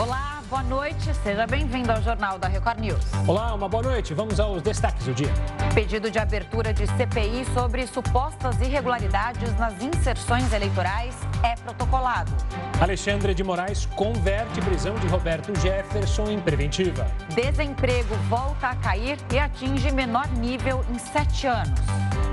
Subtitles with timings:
[0.00, 1.12] Olá, boa noite.
[1.22, 3.04] Seja bem-vindo ao Jornal da Record News.
[3.26, 4.14] Olá, uma boa noite.
[4.14, 5.28] Vamos aos destaques do dia.
[5.74, 12.32] Pedido de abertura de CPI sobre supostas irregularidades nas inserções eleitorais é protocolado.
[12.80, 17.06] Alexandre de Moraes converte prisão de Roberto Jefferson em preventiva.
[17.34, 21.78] Desemprego volta a cair e atinge menor nível em sete anos.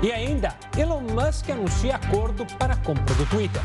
[0.00, 3.60] E ainda, Elon Musk anuncia acordo para a compra do Twitter.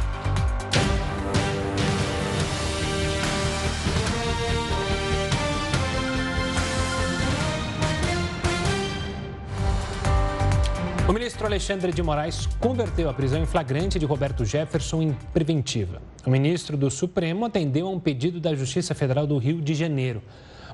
[11.14, 16.02] O ministro Alexandre de Moraes converteu a prisão em flagrante de Roberto Jefferson em preventiva.
[16.26, 20.24] O ministro do Supremo atendeu a um pedido da Justiça Federal do Rio de Janeiro.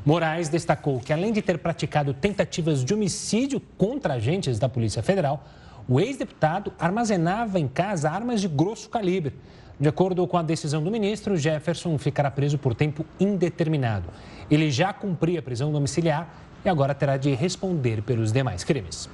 [0.05, 5.44] Moraes destacou que, além de ter praticado tentativas de homicídio contra agentes da Polícia Federal,
[5.89, 9.35] o ex-deputado armazenava em casa armas de grosso calibre.
[9.77, 14.09] De acordo com a decisão do ministro, Jefferson ficará preso por tempo indeterminado.
[14.49, 16.33] Ele já cumpria a prisão domiciliar
[16.64, 19.09] e agora terá de responder pelos demais crimes.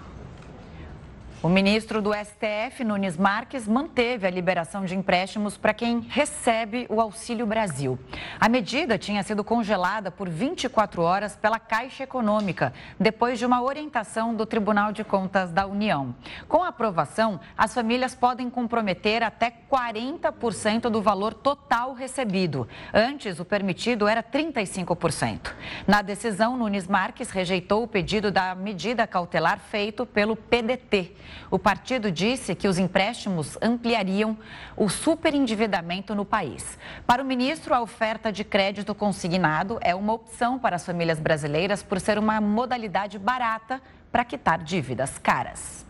[1.45, 6.99] O ministro do STF, Nunes Marques, manteve a liberação de empréstimos para quem recebe o
[6.99, 7.99] Auxílio Brasil.
[8.39, 14.33] A medida tinha sido congelada por 24 horas pela Caixa Econômica, depois de uma orientação
[14.33, 16.15] do Tribunal de Contas da União.
[16.47, 22.67] Com a aprovação, as famílias podem comprometer até 40% do valor total recebido.
[22.91, 25.53] Antes, o permitido era 35%.
[25.85, 31.13] Na decisão, Nunes Marques rejeitou o pedido da medida cautelar feito pelo PDT.
[31.49, 34.37] O partido disse que os empréstimos ampliariam
[34.75, 36.77] o superendividamento no país.
[37.05, 41.83] Para o ministro, a oferta de crédito consignado é uma opção para as famílias brasileiras
[41.83, 45.85] por ser uma modalidade barata para quitar dívidas caras.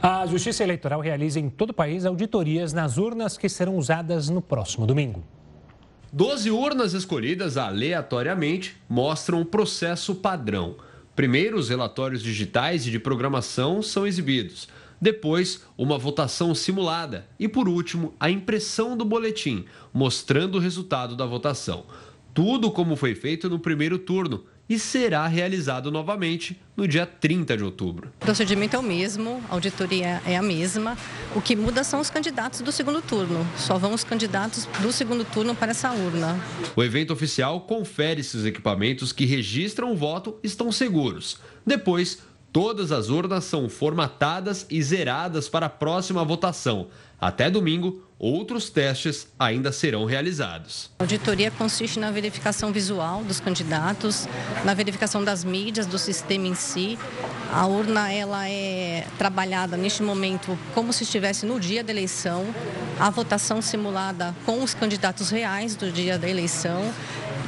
[0.00, 4.40] A Justiça Eleitoral realiza em todo o país auditorias nas urnas que serão usadas no
[4.40, 5.24] próximo domingo.
[6.12, 10.76] Doze urnas escolhidas aleatoriamente mostram o processo padrão.
[11.18, 14.68] Primeiro, os relatórios digitais e de programação são exibidos.
[15.00, 17.26] Depois, uma votação simulada.
[17.40, 21.86] E por último, a impressão do boletim, mostrando o resultado da votação.
[22.32, 27.64] Tudo como foi feito no primeiro turno e será realizado novamente no dia 30 de
[27.64, 28.12] outubro.
[28.20, 30.96] O procedimento é o mesmo, a auditoria é a mesma.
[31.34, 33.46] O que muda são os candidatos do segundo turno.
[33.56, 36.38] Só vão os candidatos do segundo turno para essa urna.
[36.76, 41.38] O evento oficial confere se os equipamentos que registram o voto estão seguros.
[41.66, 42.18] Depois,
[42.52, 46.88] todas as urnas são formatadas e zeradas para a próxima votação.
[47.20, 50.90] Até domingo, outros testes ainda serão realizados.
[50.98, 54.26] A auditoria consiste na verificação visual dos candidatos,
[54.64, 56.98] na verificação das mídias, do sistema em si.
[57.52, 62.44] A urna ela é trabalhada neste momento como se estivesse no dia da eleição,
[62.98, 66.92] a votação simulada com os candidatos reais do dia da eleição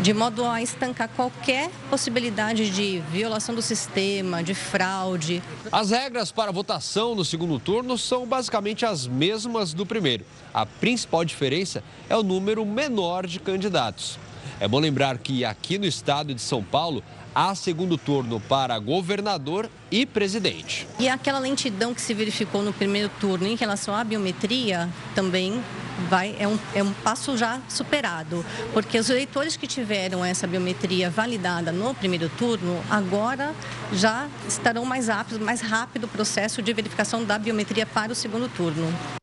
[0.00, 5.42] de modo a estancar qualquer possibilidade de violação do sistema, de fraude.
[5.70, 10.24] As regras para votação no segundo turno são basicamente as mesmas do primeiro.
[10.54, 14.18] A principal diferença é o número menor de candidatos.
[14.58, 17.02] É bom lembrar que aqui no estado de São Paulo,
[17.34, 20.86] há segundo turno para governador e presidente.
[20.98, 25.62] E aquela lentidão que se verificou no primeiro turno em relação à biometria também
[26.08, 31.10] vai, é, um, é um passo já superado, porque os eleitores que tiveram essa biometria
[31.10, 33.54] validada no primeiro turno, agora
[33.92, 38.48] já estarão mais rápido, mais rápido o processo de verificação da biometria para o segundo
[38.48, 39.19] turno.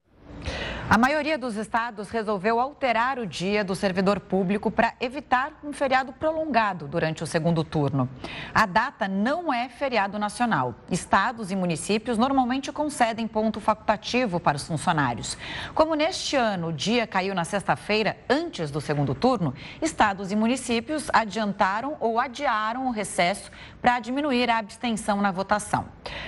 [0.90, 6.14] A maioria dos estados resolveu alterar o dia do servidor público para evitar um feriado
[6.14, 8.10] prolongado durante o segundo turno.
[8.56, 10.76] A data não é feriado nacional.
[10.90, 15.38] Estados e municípios normalmente concedem ponto facultativo para os funcionários.
[15.76, 21.10] Como neste ano o dia caiu na sexta-feira, antes do segundo turno, estados e municípios
[21.12, 23.52] adiantaram ou adiaram o recesso
[23.88, 25.86] para diminuir a abstenção na votação.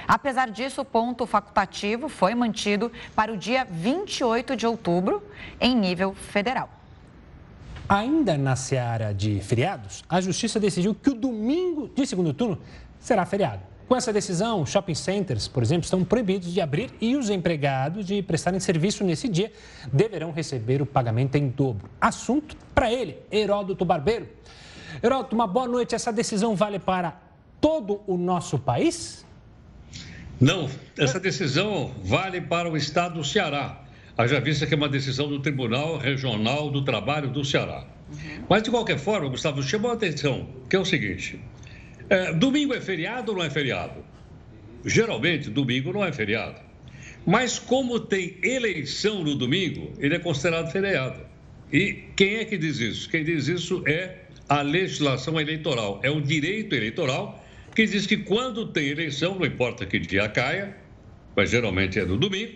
[0.07, 5.21] Apesar disso, o ponto facultativo foi mantido para o dia 28 de outubro,
[5.59, 6.69] em nível federal.
[7.89, 12.57] Ainda na seara de feriados, a Justiça decidiu que o domingo de segundo turno
[12.97, 13.61] será feriado.
[13.89, 18.23] Com essa decisão, shopping centers, por exemplo, estão proibidos de abrir e os empregados de
[18.23, 19.51] prestarem serviço nesse dia
[19.91, 21.89] deverão receber o pagamento em dobro.
[21.99, 24.29] Assunto para ele, Heródoto Barbeiro.
[25.03, 25.93] Heródoto, uma boa noite.
[25.93, 27.27] Essa decisão vale para
[27.59, 29.25] todo o nosso país?
[30.39, 33.83] Não, essa decisão vale para o estado do Ceará.
[34.17, 37.85] Haja vista que é uma decisão do Tribunal Regional do Trabalho do Ceará.
[38.09, 38.45] Uhum.
[38.49, 41.39] Mas, de qualquer forma, Gustavo, chamou a atenção, que é o seguinte:
[42.09, 44.03] é, domingo é feriado ou não é feriado?
[44.85, 46.59] Geralmente, domingo não é feriado.
[47.25, 51.19] Mas, como tem eleição no domingo, ele é considerado feriado.
[51.71, 53.09] E quem é que diz isso?
[53.09, 55.99] Quem diz isso é a legislação eleitoral.
[56.01, 57.45] É um direito eleitoral
[57.75, 60.75] que diz que quando tem eleição, não importa que dia caia,
[61.35, 62.53] mas geralmente é no domingo,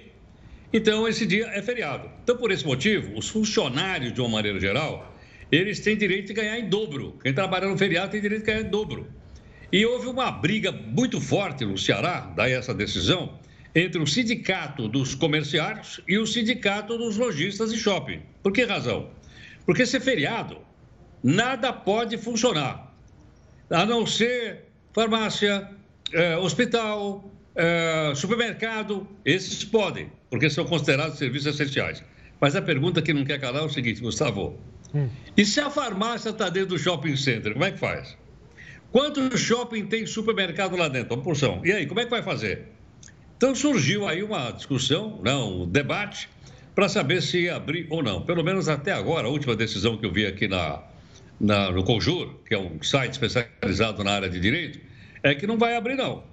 [0.72, 2.10] então esse dia é feriado.
[2.24, 5.16] Então, por esse motivo, os funcionários, de uma maneira geral,
[5.52, 7.18] eles têm direito de ganhar em dobro.
[7.22, 9.08] Quem trabalha no feriado tem direito de ganhar em dobro.
[9.72, 13.40] E houve uma briga muito forte no Ceará, daí essa decisão,
[13.76, 18.22] entre o sindicato dos comerciários e o sindicato dos lojistas de shopping.
[18.42, 19.10] Por que razão?
[19.66, 20.58] Porque se feriado,
[21.24, 22.94] nada pode funcionar,
[23.70, 24.63] a não ser
[24.94, 25.70] farmácia,
[26.14, 32.04] eh, hospital, eh, supermercado, esses podem, porque são considerados serviços essenciais.
[32.40, 34.58] Mas a pergunta que não quer calar é o seguinte, Gustavo:
[34.94, 35.10] hum.
[35.36, 38.18] e se a farmácia está dentro do shopping center, como é que faz?
[38.92, 41.16] Quanto shopping tem supermercado lá dentro?
[41.16, 41.62] Uma porção.
[41.66, 42.68] E aí, como é que vai fazer?
[43.38, 46.30] Então surgiu aí uma discussão, não, um debate,
[46.76, 48.22] para saber se abrir ou não.
[48.22, 50.82] Pelo menos até agora, a última decisão que eu vi aqui na,
[51.40, 54.80] na, no Conjur, que é um site especializado na área de direito,
[55.22, 56.24] é que não vai abrir, não.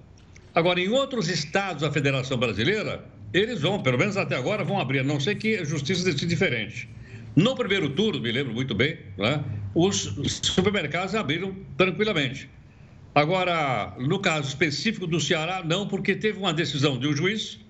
[0.54, 5.00] Agora, em outros estados da Federação Brasileira, eles vão, pelo menos até agora, vão abrir,
[5.00, 6.88] a não ser que a justiça decida diferente.
[7.36, 9.44] No primeiro turno, me lembro muito bem, né,
[9.74, 10.12] os
[10.42, 12.50] supermercados abriram tranquilamente.
[13.14, 17.60] Agora, no caso específico do Ceará, não, porque teve uma decisão de um juiz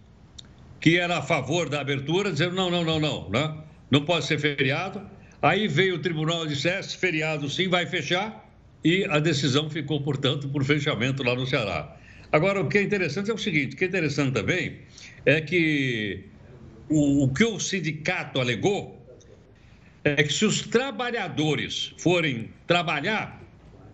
[0.81, 3.55] que era a favor da abertura, dizendo não, não, não, não, né?
[3.91, 5.03] não pode ser feriado.
[5.43, 8.47] Aí veio o tribunal e disse, é, feriado sim, vai fechar,
[8.85, 11.97] e a decisão ficou, portanto, por fechamento lá no Ceará.
[12.31, 14.81] Agora, o que é interessante é o seguinte, o que é interessante também
[15.25, 16.25] é que
[16.89, 19.01] o, o que o sindicato alegou
[20.05, 23.43] é que se os trabalhadores forem trabalhar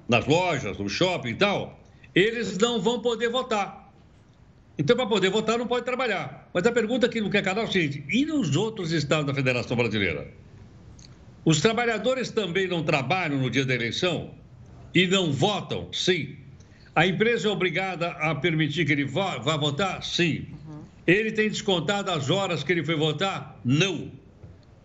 [0.08, 1.80] nas lojas, no shopping e tal,
[2.14, 3.92] eles não vão poder votar.
[4.78, 6.48] Então, para poder votar, não pode trabalhar.
[6.52, 9.76] Mas a pergunta que não quer é o seguinte: e nos outros estados da Federação
[9.76, 10.28] Brasileira?
[11.46, 14.34] Os trabalhadores também não trabalham no dia da eleição
[14.92, 15.88] e não votam?
[15.92, 16.34] Sim.
[16.92, 20.02] A empresa é obrigada a permitir que ele vá, vá votar?
[20.02, 20.46] Sim.
[20.66, 20.82] Uhum.
[21.06, 23.60] Ele tem descontado as horas que ele foi votar?
[23.64, 24.10] Não.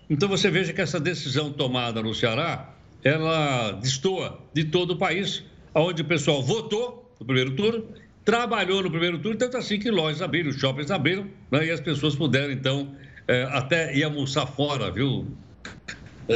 [0.07, 5.43] Então você veja que essa decisão tomada no Ceará, ela destoa de todo o país,
[5.73, 7.87] onde o pessoal votou no primeiro turno,
[8.23, 12.15] trabalhou no primeiro turno, tanto assim que lojas abriram, shoppings abriram, né, e as pessoas
[12.15, 12.95] puderam, então,
[13.27, 15.25] é, até ir almoçar fora, viu?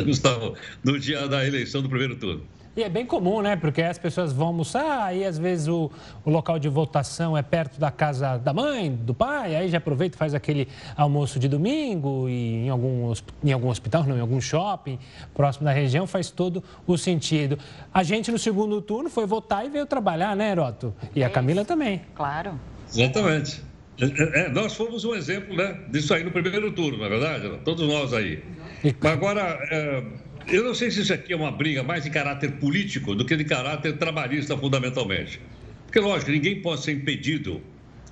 [0.05, 2.43] Gustavo, no dia da eleição do primeiro turno.
[2.77, 3.55] E é bem comum, né?
[3.55, 5.89] Porque as pessoas vão almoçar e às vezes o,
[6.25, 10.17] o, local de votação é perto da casa da mãe, do pai, aí já aproveita
[10.17, 10.67] e faz aquele
[10.97, 14.99] almoço de domingo e em algum, em algum hospital, não, em algum shopping
[15.33, 17.57] próximo da região, faz todo o sentido.
[17.93, 20.93] A gente no segundo turno foi votar e veio trabalhar, né, Heroto?
[21.15, 22.01] E a Camila também.
[22.13, 22.59] Claro.
[22.93, 23.63] Exatamente.
[24.01, 27.57] É, é, nós fomos um exemplo né, disso aí no primeiro turno, na é verdade?
[27.63, 28.43] Todos nós aí.
[29.01, 30.03] Agora, é,
[30.47, 33.35] eu não sei se isso aqui é uma briga mais de caráter político do que
[33.35, 35.39] de caráter trabalhista, fundamentalmente.
[35.85, 37.61] Porque, lógico, ninguém pode ser impedido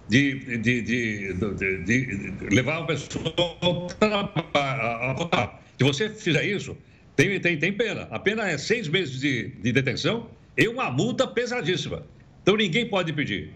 [0.07, 1.33] de, de, de,
[1.83, 3.33] de levar uma pessoa
[4.01, 5.63] a votar.
[5.77, 6.77] Se você fizer isso,
[7.15, 8.07] tem, tem, tem pena.
[8.09, 12.05] A pena é seis meses de, de detenção e uma multa pesadíssima.
[12.41, 13.51] Então, ninguém pode impedir.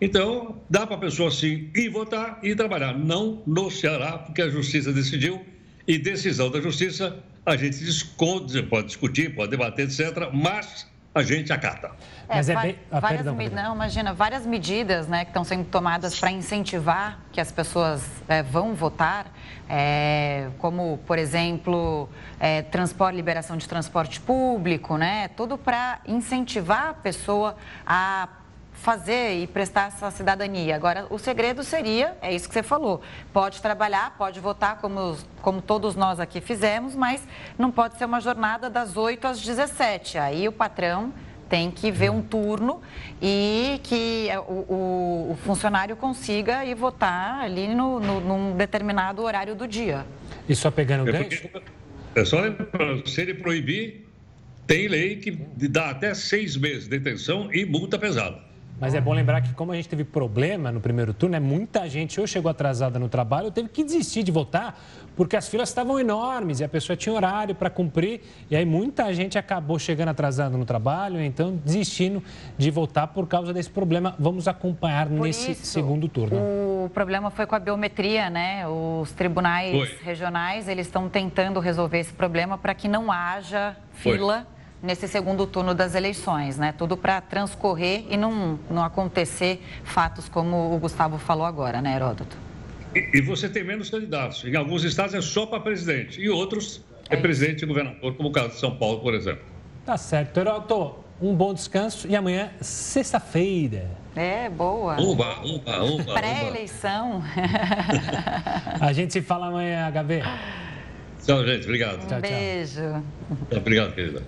[0.00, 2.98] Então, dá para a pessoa sim ir votar e trabalhar.
[2.98, 5.44] Não no Ceará, porque a justiça decidiu,
[5.90, 11.52] e decisão da justiça a gente discute, pode discutir, pode debater, etc., mas a gente
[11.52, 11.90] acata.
[12.28, 12.78] É, Mas é bem...
[12.88, 13.64] ah, várias, perdão, perdão.
[13.64, 18.40] Não, imagina, várias medidas né, que estão sendo tomadas para incentivar que as pessoas é,
[18.44, 19.26] vão votar,
[19.68, 26.94] é, como, por exemplo, é, transporte, liberação de transporte público, né, tudo para incentivar a
[26.94, 28.28] pessoa a
[28.80, 30.74] fazer e prestar essa cidadania.
[30.74, 35.60] Agora, o segredo seria, é isso que você falou, pode trabalhar, pode votar como, como
[35.60, 37.22] todos nós aqui fizemos, mas
[37.58, 40.18] não pode ser uma jornada das 8 às 17.
[40.18, 41.12] Aí o patrão
[41.48, 42.80] tem que ver um turno
[43.20, 49.22] e que é, o, o, o funcionário consiga ir votar ali no, no, num determinado
[49.22, 50.06] horário do dia.
[50.48, 51.50] E só pegando o é gancho?
[52.14, 52.38] É só
[53.04, 54.06] se ele proibir,
[54.66, 55.32] tem lei que
[55.68, 58.49] dá até seis meses de detenção e multa pesada.
[58.80, 61.86] Mas é bom lembrar que, como a gente teve problema no primeiro turno, é muita
[61.88, 64.80] gente ou chegou atrasada no trabalho ou teve que desistir de votar
[65.20, 68.22] porque as filas estavam enormes e a pessoa tinha horário para cumprir.
[68.50, 72.22] E aí muita gente acabou chegando atrasada no trabalho, então desistindo
[72.56, 74.14] de votar por causa desse problema.
[74.18, 76.38] Vamos acompanhar por nesse isso, segundo turno.
[76.86, 78.66] O problema foi com a biometria, né?
[78.66, 79.98] Os tribunais foi.
[80.02, 84.46] regionais eles estão tentando resolver esse problema para que não haja fila.
[84.50, 86.72] Foi nesse segundo turno das eleições, né?
[86.76, 92.36] Tudo para transcorrer e não, não acontecer fatos como o Gustavo falou agora, né, Heródoto?
[92.94, 94.44] E, e você tem menos candidatos.
[94.44, 98.28] Em alguns estados é só para presidente e outros é, é presidente e governador, como
[98.28, 99.44] o caso de São Paulo, por exemplo.
[99.84, 100.38] Tá certo.
[100.38, 103.90] Heroto, um bom descanso e amanhã, sexta-feira.
[104.16, 105.00] É, boa.
[105.00, 106.14] Uba, uba, uba.
[106.14, 107.22] Pré-eleição.
[108.80, 110.22] A gente se fala amanhã, HB.
[111.24, 111.64] Tchau, gente.
[111.64, 112.02] Obrigado.
[112.02, 112.80] Um tchau, beijo.
[112.80, 113.58] Tchau.
[113.58, 114.22] Obrigado, querida.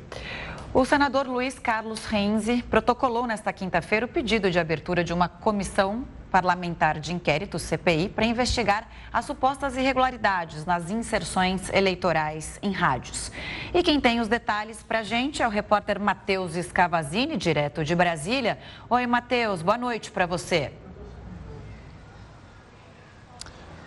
[0.74, 6.08] O senador Luiz Carlos Renzi protocolou nesta quinta-feira o pedido de abertura de uma comissão
[6.30, 13.30] parlamentar de inquérito, CPI, para investigar as supostas irregularidades nas inserções eleitorais em rádios.
[13.74, 17.94] E quem tem os detalhes para a gente é o repórter Matheus Scavazini, direto de
[17.94, 18.58] Brasília.
[18.88, 20.72] Oi, Matheus, boa noite para você.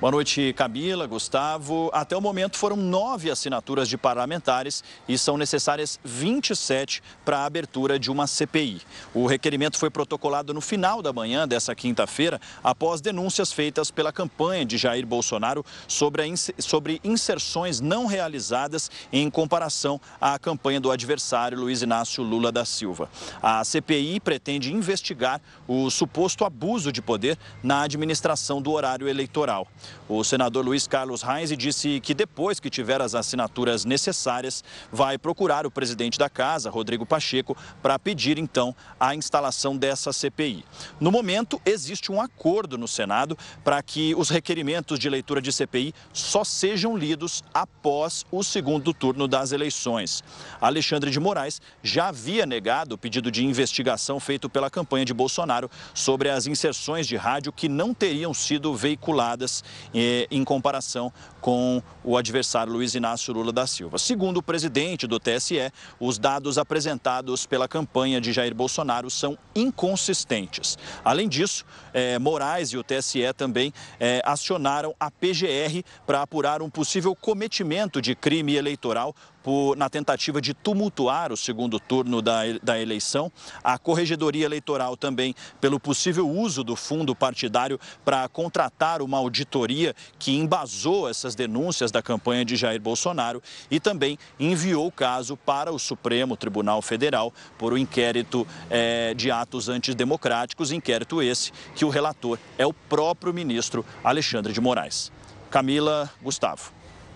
[0.05, 1.89] Boa noite, Camila, Gustavo.
[1.91, 7.97] Até o momento foram nove assinaturas de parlamentares e são necessárias 27 para a abertura
[7.97, 8.83] de uma CPI.
[9.15, 14.63] O requerimento foi protocolado no final da manhã dessa quinta-feira, após denúncias feitas pela campanha
[14.63, 21.81] de Jair Bolsonaro sobre, sobre inserções não realizadas em comparação à campanha do adversário Luiz
[21.81, 23.09] Inácio Lula da Silva.
[23.41, 29.67] A CPI pretende investigar o suposto abuso de poder na administração do horário eleitoral.
[30.07, 35.65] O senador Luiz Carlos Reis disse que depois que tiver as assinaturas necessárias, vai procurar
[35.65, 40.63] o presidente da casa, Rodrigo Pacheco, para pedir então a instalação dessa CPI.
[40.99, 45.93] No momento, existe um acordo no Senado para que os requerimentos de leitura de CPI
[46.13, 50.23] só sejam lidos após o segundo turno das eleições.
[50.61, 55.69] Alexandre de Moraes já havia negado o pedido de investigação feito pela campanha de Bolsonaro
[55.93, 59.63] sobre as inserções de rádio que não teriam sido veiculadas
[59.93, 63.97] em comparação com o adversário Luiz Inácio Lula da Silva.
[63.97, 70.77] Segundo o presidente do TSE, os dados apresentados pela campanha de Jair Bolsonaro são inconsistentes.
[71.03, 76.69] Além disso, eh, Moraes e o TSE também eh, acionaram a PGR para apurar um
[76.69, 82.81] possível cometimento de crime eleitoral por, na tentativa de tumultuar o segundo turno da, da
[82.81, 83.31] eleição.
[83.63, 90.35] A Corregedoria Eleitoral também pelo possível uso do fundo partidário para contratar uma auditoria que
[90.35, 95.77] embasou essas denúncias da campanha de Jair Bolsonaro e também enviou o caso para o
[95.77, 102.39] Supremo Tribunal Federal por um inquérito é, de atos antidemocráticos, inquérito esse que o relator
[102.57, 105.11] é o próprio ministro Alexandre de Moraes.
[105.51, 106.73] Camila, Gustavo.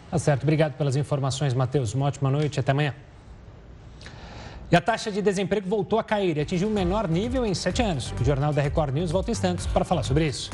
[0.10, 0.44] Tá certo.
[0.44, 1.94] Obrigado pelas informações, Matheus.
[1.94, 2.60] Uma ótima noite.
[2.60, 2.94] Até amanhã.
[4.72, 7.82] E a taxa de desemprego voltou a cair e atingiu o menor nível em sete
[7.82, 8.14] anos.
[8.20, 10.52] O Jornal da Record News volta em instantes para falar sobre isso.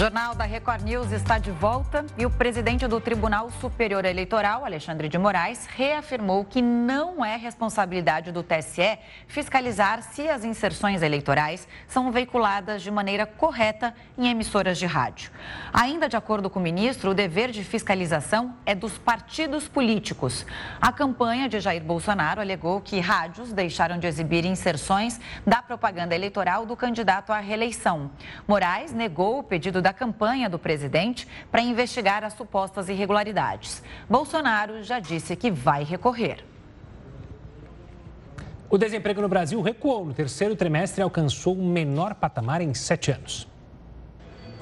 [0.00, 5.10] Jornal da Record News está de volta e o presidente do Tribunal Superior Eleitoral, Alexandre
[5.10, 12.10] de Moraes, reafirmou que não é responsabilidade do TSE fiscalizar se as inserções eleitorais são
[12.10, 15.30] veiculadas de maneira correta em emissoras de rádio.
[15.70, 20.46] Ainda de acordo com o ministro, o dever de fiscalização é dos partidos políticos.
[20.80, 26.64] A campanha de Jair Bolsonaro alegou que rádios deixaram de exibir inserções da propaganda eleitoral
[26.64, 28.10] do candidato à reeleição.
[28.48, 33.82] Moraes negou o pedido da da campanha do presidente para investigar as supostas irregularidades.
[34.08, 36.44] Bolsonaro já disse que vai recorrer.
[38.68, 43.10] O desemprego no Brasil recuou no terceiro trimestre e alcançou o menor patamar em sete
[43.10, 43.48] anos.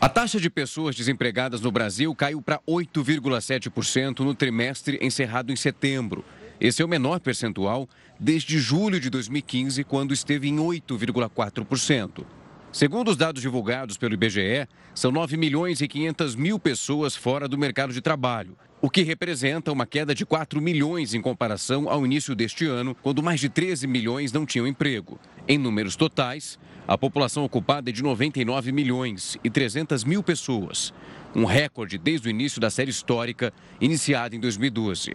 [0.00, 6.24] A taxa de pessoas desempregadas no Brasil caiu para 8,7% no trimestre encerrado em setembro.
[6.58, 7.86] Esse é o menor percentual
[8.18, 12.24] desde julho de 2015, quando esteve em 8,4%.
[12.72, 17.56] Segundo os dados divulgados pelo IBGE, são 9 milhões e 500 mil pessoas fora do
[17.56, 22.34] mercado de trabalho, o que representa uma queda de 4 milhões em comparação ao início
[22.34, 25.16] deste ano, quando mais de 13 milhões não tinham emprego.
[25.46, 30.92] Em números totais, a população ocupada é de 99 milhões e 300 mil pessoas,
[31.32, 35.14] um recorde desde o início da série histórica, iniciada em 2012.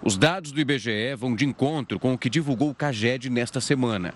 [0.00, 4.14] Os dados do IBGE vão de encontro com o que divulgou o CAGED nesta semana.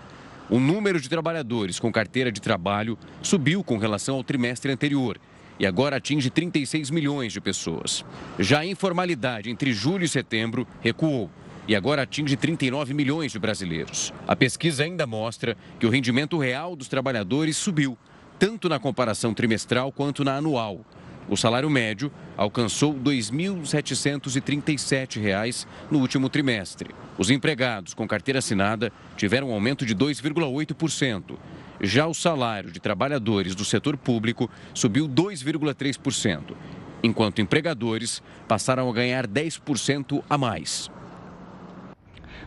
[0.52, 5.18] O número de trabalhadores com carteira de trabalho subiu com relação ao trimestre anterior
[5.58, 8.04] e agora atinge 36 milhões de pessoas.
[8.38, 11.30] Já a informalidade entre julho e setembro recuou
[11.66, 14.12] e agora atinge 39 milhões de brasileiros.
[14.28, 17.96] A pesquisa ainda mostra que o rendimento real dos trabalhadores subiu,
[18.38, 20.84] tanto na comparação trimestral quanto na anual.
[21.28, 26.92] O salário médio alcançou R$ 2.737 no último trimestre.
[27.16, 31.38] Os empregados com carteira assinada tiveram um aumento de 2,8%.
[31.80, 36.54] Já o salário de trabalhadores do setor público subiu 2,3%,
[37.02, 40.90] enquanto empregadores passaram a ganhar 10% a mais.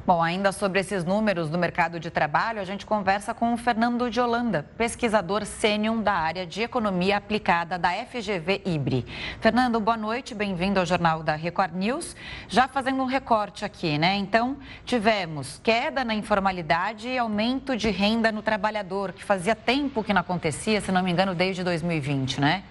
[0.07, 4.07] Bom, ainda sobre esses números do mercado de trabalho, a gente conversa com o Fernando
[4.07, 9.03] de Holanda, pesquisador sênior da área de economia aplicada da FGV IBRE.
[9.41, 12.15] Fernando, boa noite, bem-vindo ao Jornal da Record News.
[12.47, 14.13] Já fazendo um recorte aqui, né?
[14.15, 20.13] Então, tivemos queda na informalidade e aumento de renda no trabalhador, que fazia tempo que
[20.13, 22.63] não acontecia, se não me engano, desde 2020, né?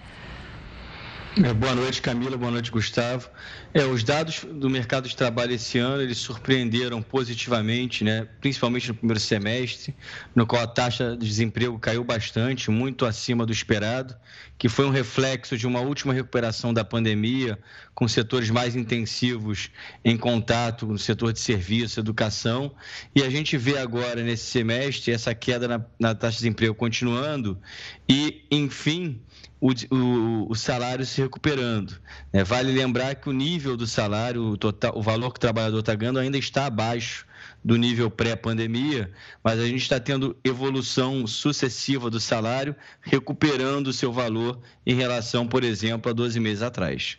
[1.43, 2.37] É, boa noite, Camila.
[2.37, 3.29] Boa noite, Gustavo.
[3.73, 8.25] É, os dados do mercado de trabalho esse ano eles surpreenderam positivamente, né?
[8.39, 9.93] principalmente no primeiro semestre,
[10.33, 14.15] no qual a taxa de desemprego caiu bastante, muito acima do esperado,
[14.57, 17.59] que foi um reflexo de uma última recuperação da pandemia,
[17.93, 19.69] com setores mais intensivos
[20.05, 22.73] em contato no setor de serviço, educação.
[23.13, 27.59] E a gente vê agora, nesse semestre, essa queda na, na taxa de desemprego continuando
[28.07, 29.21] e, enfim,
[29.59, 31.97] o, o, o, salário se recuperando.
[32.31, 35.79] É, vale lembrar que o nível do salário, o, total, o valor que o trabalhador
[35.79, 37.25] está ganhando ainda está abaixo
[37.63, 39.11] do nível pré-pandemia,
[39.43, 45.47] mas a gente está tendo evolução sucessiva do salário, recuperando o seu valor em relação,
[45.47, 47.17] por exemplo, a 12 meses atrás.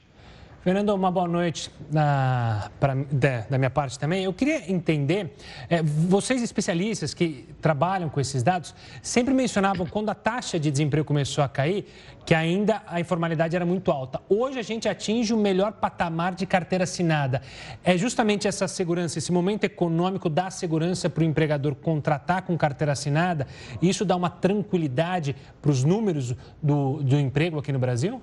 [0.66, 4.24] Fernando, uma boa noite da, pra, da, da minha parte também.
[4.24, 5.32] Eu queria entender,
[5.70, 11.06] é, vocês especialistas que trabalham com esses dados, sempre mencionavam quando a taxa de desemprego
[11.06, 11.86] começou a cair,
[12.24, 14.20] que ainda a informalidade era muito alta.
[14.28, 17.42] Hoje a gente atinge o melhor patamar de carteira assinada.
[17.84, 22.90] É justamente essa segurança, esse momento econômico dá segurança para o empregador contratar com carteira
[22.90, 23.46] assinada?
[23.80, 28.20] Isso dá uma tranquilidade para os números do, do emprego aqui no Brasil?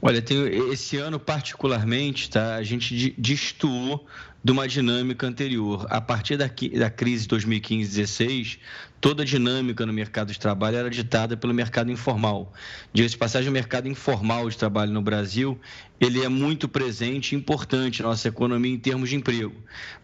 [0.00, 4.06] Olha, tem, esse ano particularmente, tá, a gente destoou
[4.42, 5.86] de uma dinâmica anterior.
[5.90, 8.58] A partir da, da crise 2015-16,
[9.00, 12.52] toda a dinâmica no mercado de trabalho era ditada pelo mercado informal.
[12.92, 15.58] Diga-se de passagem, o mercado informal de trabalho no Brasil,
[16.00, 19.54] ele é muito presente e importante na nossa economia em termos de emprego.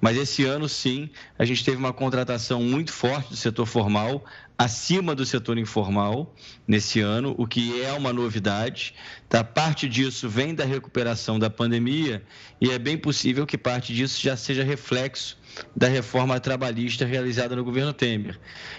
[0.01, 4.25] Mas esse ano, sim, a gente teve uma contratação muito forte do setor formal,
[4.57, 6.35] acima do setor informal
[6.67, 8.95] nesse ano, o que é uma novidade.
[9.29, 9.43] Tá?
[9.43, 12.23] Parte disso vem da recuperação da pandemia
[12.61, 15.37] e é bem possível que parte disso já seja reflexo
[15.77, 18.39] da reforma trabalhista realizada no governo Temer.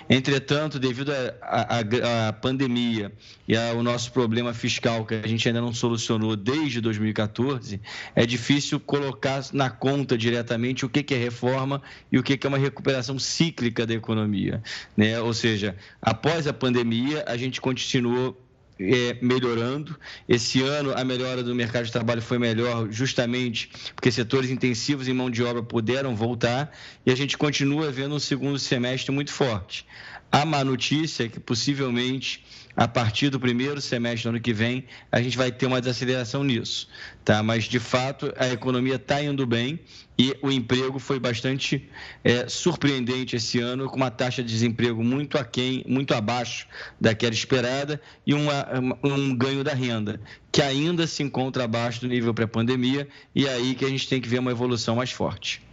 [0.10, 3.12] Entretanto, devido à pandemia
[3.48, 7.80] e ao nosso problema fiscal, que a gente ainda não solucionou desde 2014,
[8.16, 12.58] é difícil colocar na conta diretamente o que é reforma e o que é uma
[12.58, 14.62] recuperação cíclica da economia.
[14.98, 15.20] Né?
[15.20, 18.45] Ou seja, após a pandemia, a gente continuou
[18.80, 19.98] é, melhorando.
[20.28, 25.14] Esse ano, a melhora do mercado de trabalho foi melhor, justamente porque setores intensivos em
[25.14, 26.72] mão de obra puderam voltar
[27.06, 29.86] e a gente continua vendo um segundo semestre muito forte.
[30.32, 32.45] A má notícia é que possivelmente
[32.76, 36.44] a partir do primeiro semestre do ano que vem, a gente vai ter uma desaceleração
[36.44, 36.88] nisso,
[37.24, 37.42] tá?
[37.42, 39.80] Mas de fato a economia está indo bem
[40.18, 41.90] e o emprego foi bastante
[42.24, 46.68] é, surpreendente esse ano, com uma taxa de desemprego muito aquém, muito abaixo
[47.00, 48.68] daquela esperada e uma,
[49.04, 50.20] um ganho da renda,
[50.52, 54.22] que ainda se encontra abaixo do nível pré-pandemia, e é aí que a gente tem
[54.22, 55.65] que ver uma evolução mais forte.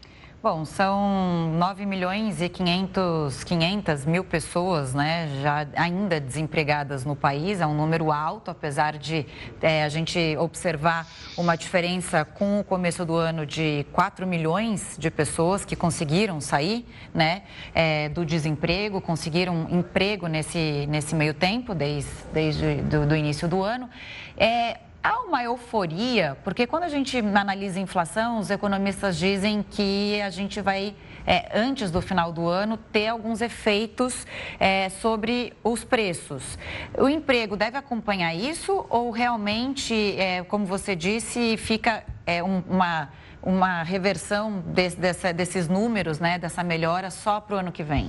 [0.42, 7.60] Bom, são 9 milhões e 500, 500 mil pessoas né, já ainda desempregadas no país.
[7.60, 9.24] É um número alto, apesar de
[9.60, 11.06] é, a gente observar
[11.38, 16.84] uma diferença com o começo do ano de 4 milhões de pessoas que conseguiram sair
[17.14, 23.62] né, é, do desemprego, conseguiram emprego nesse, nesse meio tempo, desde, desde do, início do
[23.62, 23.88] ano.
[24.36, 30.22] É, Há uma euforia, porque quando a gente analisa a inflação, os economistas dizem que
[30.22, 30.94] a gente vai,
[31.26, 34.24] é, antes do final do ano, ter alguns efeitos
[34.60, 36.56] é, sobre os preços.
[36.96, 43.08] O emprego deve acompanhar isso ou realmente, é, como você disse, fica é, um, uma,
[43.42, 48.08] uma reversão dessa, desses números, né, dessa melhora, só para o ano que vem?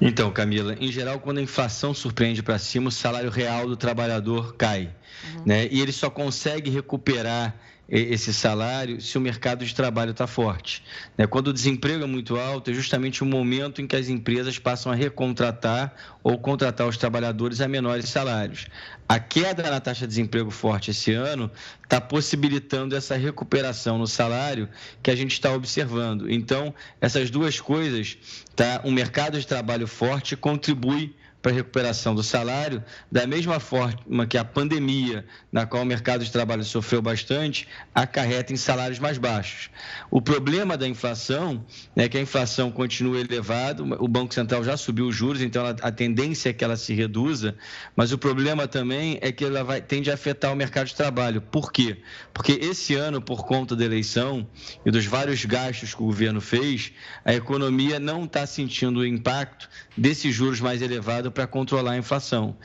[0.00, 4.54] Então, Camila, em geral, quando a inflação surpreende para cima, o salário real do trabalhador
[4.54, 4.90] cai.
[5.36, 5.42] Uhum.
[5.46, 5.68] Né?
[5.70, 7.54] E ele só consegue recuperar
[7.88, 10.84] esse salário se o mercado de trabalho está forte.
[11.16, 11.26] Né?
[11.26, 14.92] Quando o desemprego é muito alto, é justamente o momento em que as empresas passam
[14.92, 18.66] a recontratar ou contratar os trabalhadores a menores salários.
[19.08, 21.50] A queda na taxa de desemprego forte esse ano
[21.82, 24.68] está possibilitando essa recuperação no salário
[25.02, 26.30] que a gente está observando.
[26.30, 28.18] Então, essas duas coisas,
[28.54, 28.82] tá?
[28.84, 34.36] um mercado de trabalho forte contribui para a recuperação do salário, da mesma forma que
[34.36, 39.70] a pandemia, na qual o mercado de trabalho sofreu bastante, acarreta em salários mais baixos.
[40.10, 45.06] O problema da inflação é que a inflação continua elevada, o Banco Central já subiu
[45.06, 47.54] os juros, então a tendência é que ela se reduza,
[47.94, 51.40] mas o problema também é que ela vai, tende a afetar o mercado de trabalho.
[51.40, 51.98] Por quê?
[52.34, 54.46] Porque esse ano, por conta da eleição
[54.84, 56.92] e dos vários gastos que o governo fez,
[57.24, 62.56] a economia não está sentindo o impacto desses juros mais elevados para controlar a inflação.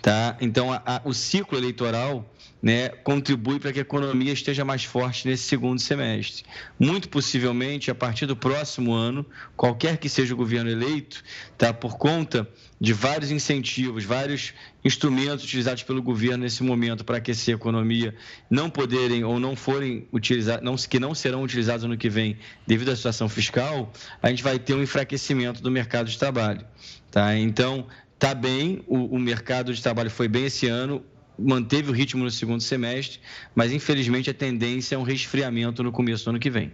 [0.00, 0.36] Tá?
[0.40, 2.28] Então, a, a, o ciclo eleitoral
[2.62, 6.44] né, contribui para que a economia esteja mais forte nesse segundo semestre.
[6.78, 11.24] Muito possivelmente, a partir do próximo ano, qualquer que seja o governo eleito,
[11.58, 12.48] tá, por conta
[12.80, 14.54] de vários incentivos, vários
[14.84, 18.14] instrumentos utilizados pelo governo nesse momento para aquecer a economia,
[18.48, 22.90] não poderem ou não forem utilizados, não, que não serão utilizados no que vem devido
[22.90, 26.64] à situação fiscal, a gente vai ter um enfraquecimento do mercado de trabalho.
[27.10, 27.36] Tá?
[27.36, 27.86] Então,
[28.22, 31.02] está bem, o, o mercado de trabalho foi bem esse ano,
[31.36, 33.18] manteve o ritmo no segundo semestre,
[33.52, 36.70] mas infelizmente a tendência é um resfriamento no começo do ano que vem.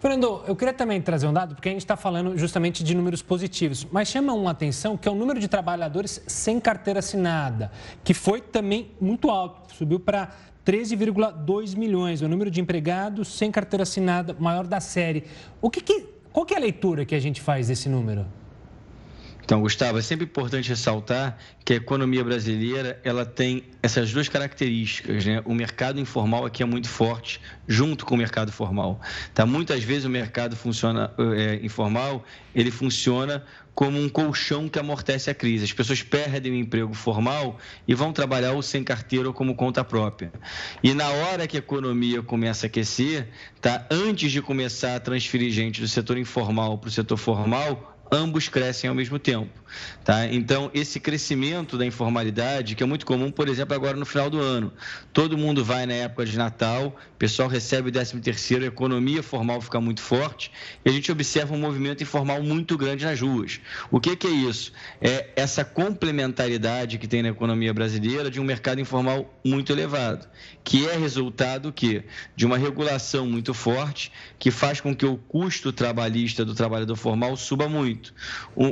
[0.00, 3.22] Fernando, eu queria também trazer um dado, porque a gente está falando justamente de números
[3.22, 7.70] positivos, mas chama uma atenção que é o número de trabalhadores sem carteira assinada,
[8.02, 10.32] que foi também muito alto, subiu para
[10.66, 15.22] 13,2 milhões, o número de empregados sem carteira assinada maior da série.
[15.60, 18.26] O que, que qual que é a leitura que a gente faz desse número?
[19.44, 25.24] Então, Gustavo, é sempre importante ressaltar que a economia brasileira ela tem essas duas características.
[25.24, 25.42] Né?
[25.44, 29.00] O mercado informal aqui é muito forte, junto com o mercado formal.
[29.34, 29.44] Tá?
[29.44, 32.24] Muitas vezes o mercado funciona é, informal,
[32.54, 35.64] ele funciona como um colchão que amortece a crise.
[35.64, 39.82] As pessoas perdem o emprego formal e vão trabalhar ou sem carteira ou como conta
[39.82, 40.32] própria.
[40.82, 43.28] E na hora que a economia começa a aquecer,
[43.60, 43.86] tá?
[43.90, 48.90] antes de começar a transferir gente do setor informal para o setor formal, ambos crescem
[48.90, 49.50] ao mesmo tempo.
[50.04, 50.26] Tá?
[50.26, 54.38] Então, esse crescimento da informalidade, que é muito comum, por exemplo, agora no final do
[54.38, 54.70] ano.
[55.14, 59.22] Todo mundo vai na época de Natal, o pessoal recebe o 13 terceiro, a economia
[59.22, 60.52] formal fica muito forte,
[60.84, 63.60] e a gente observa um movimento informal muito grande nas ruas.
[63.90, 64.72] O que, que é isso?
[65.00, 70.28] É essa complementaridade que tem na economia brasileira de um mercado informal muito elevado,
[70.62, 72.04] que é resultado que
[72.36, 77.36] de uma regulação muito forte, que faz com que o custo trabalhista do trabalhador formal
[77.36, 78.14] suba muito muito.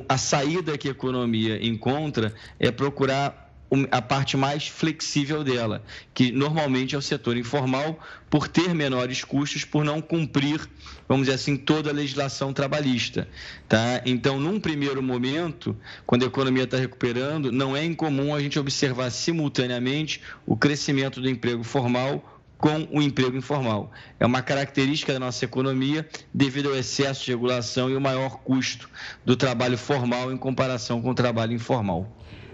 [0.08, 3.48] a saída que a economia encontra é procurar
[3.92, 5.80] a parte mais flexível dela,
[6.12, 10.60] que normalmente é o setor informal, por ter menores custos, por não cumprir,
[11.08, 13.28] vamos dizer assim, toda a legislação trabalhista.
[13.68, 14.02] Tá?
[14.04, 19.08] Então, num primeiro momento, quando a economia está recuperando, não é incomum a gente observar
[19.10, 23.90] simultaneamente o crescimento do emprego formal com o emprego informal.
[24.20, 28.88] É uma característica da nossa economia devido ao excesso de regulação e o maior custo
[29.24, 32.06] do trabalho formal em comparação com o trabalho informal.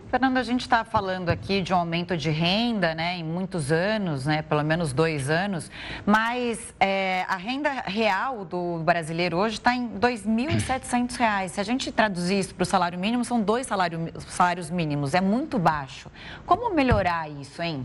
[0.09, 4.25] Fernando, a gente está falando aqui de um aumento de renda, né, em muitos anos,
[4.25, 5.69] né, pelo menos dois anos,
[6.07, 11.49] mas é, a renda real do brasileiro hoje está em R$ 2.700.
[11.49, 15.21] Se a gente traduzir isso para o salário mínimo, são dois salário, salários mínimos, é
[15.21, 16.09] muito baixo.
[16.47, 17.85] Como melhorar isso, hein?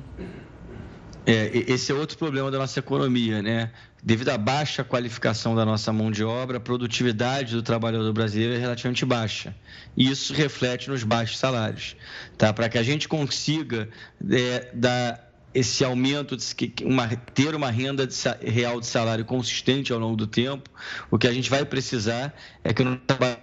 [1.25, 3.71] É, esse é outro problema da nossa economia, né?
[4.03, 8.57] Devido à baixa qualificação da nossa mão de obra, a produtividade do trabalhador brasileiro é
[8.57, 9.55] relativamente baixa.
[9.95, 11.95] E isso reflete nos baixos salários.
[12.38, 12.51] Tá?
[12.51, 13.88] Para que a gente consiga
[14.31, 19.99] é, dar esse aumento, de, uma, ter uma renda de, real de salário consistente ao
[19.99, 20.69] longo do tempo,
[21.12, 23.38] o que a gente vai precisar é que no trabalho.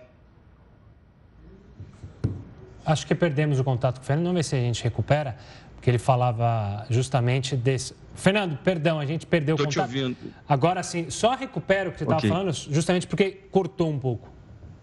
[2.84, 4.26] Acho que perdemos o contato com o Fernando.
[4.26, 5.36] Vamos ver se a gente recupera
[5.80, 7.94] que ele falava justamente desse.
[8.14, 9.90] Fernando, perdão, a gente perdeu Tô o contato.
[9.90, 10.16] Te ouvindo.
[10.48, 12.30] Agora sim, só recupera o que você estava okay.
[12.30, 14.28] falando, justamente porque cortou um pouco.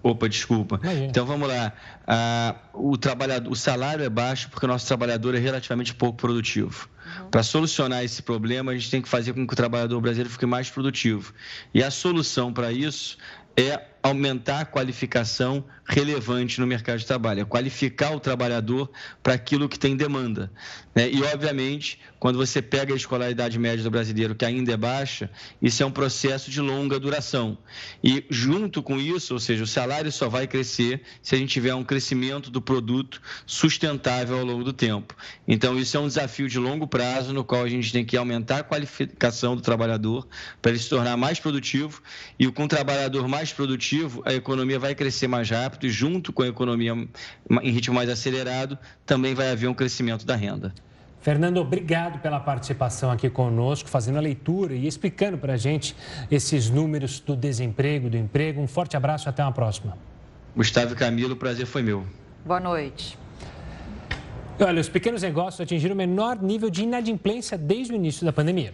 [0.02, 0.80] Opa, desculpa.
[0.84, 1.08] Imagina.
[1.08, 1.74] Então vamos lá.
[2.06, 6.88] Ah, o, trabalhador, o salário é baixo porque o nosso trabalhador é relativamente pouco produtivo.
[7.22, 7.30] Uhum.
[7.32, 10.46] Para solucionar esse problema, a gente tem que fazer com que o trabalhador brasileiro fique
[10.46, 11.34] mais produtivo.
[11.74, 13.18] E a solução para isso
[13.58, 18.92] é aumentar a qualificação relevante no mercado de trabalho, é qualificar o trabalhador
[19.24, 20.52] para aquilo que tem demanda.
[20.96, 21.10] Né?
[21.12, 25.30] E, obviamente, quando você pega a escolaridade média do brasileiro, que ainda é baixa,
[25.62, 27.58] isso é um processo de longa duração.
[28.02, 31.76] E, junto com isso, ou seja, o salário só vai crescer se a gente tiver
[31.76, 35.14] um crescimento do produto sustentável ao longo do tempo.
[35.46, 38.60] Então, isso é um desafio de longo prazo, no qual a gente tem que aumentar
[38.60, 40.26] a qualificação do trabalhador
[40.62, 42.02] para ele se tornar mais produtivo.
[42.40, 46.42] E com o trabalhador mais produtivo, a economia vai crescer mais rápido e, junto com
[46.42, 50.74] a economia em ritmo mais acelerado, também vai haver um crescimento da renda.
[51.26, 55.96] Fernando, obrigado pela participação aqui conosco, fazendo a leitura e explicando para a gente
[56.30, 58.62] esses números do desemprego, do emprego.
[58.62, 59.98] Um forte abraço e até uma próxima.
[60.56, 62.06] Gustavo e Camilo, o prazer foi meu.
[62.46, 63.18] Boa noite.
[64.60, 68.72] Olha, os pequenos negócios atingiram o menor nível de inadimplência desde o início da pandemia.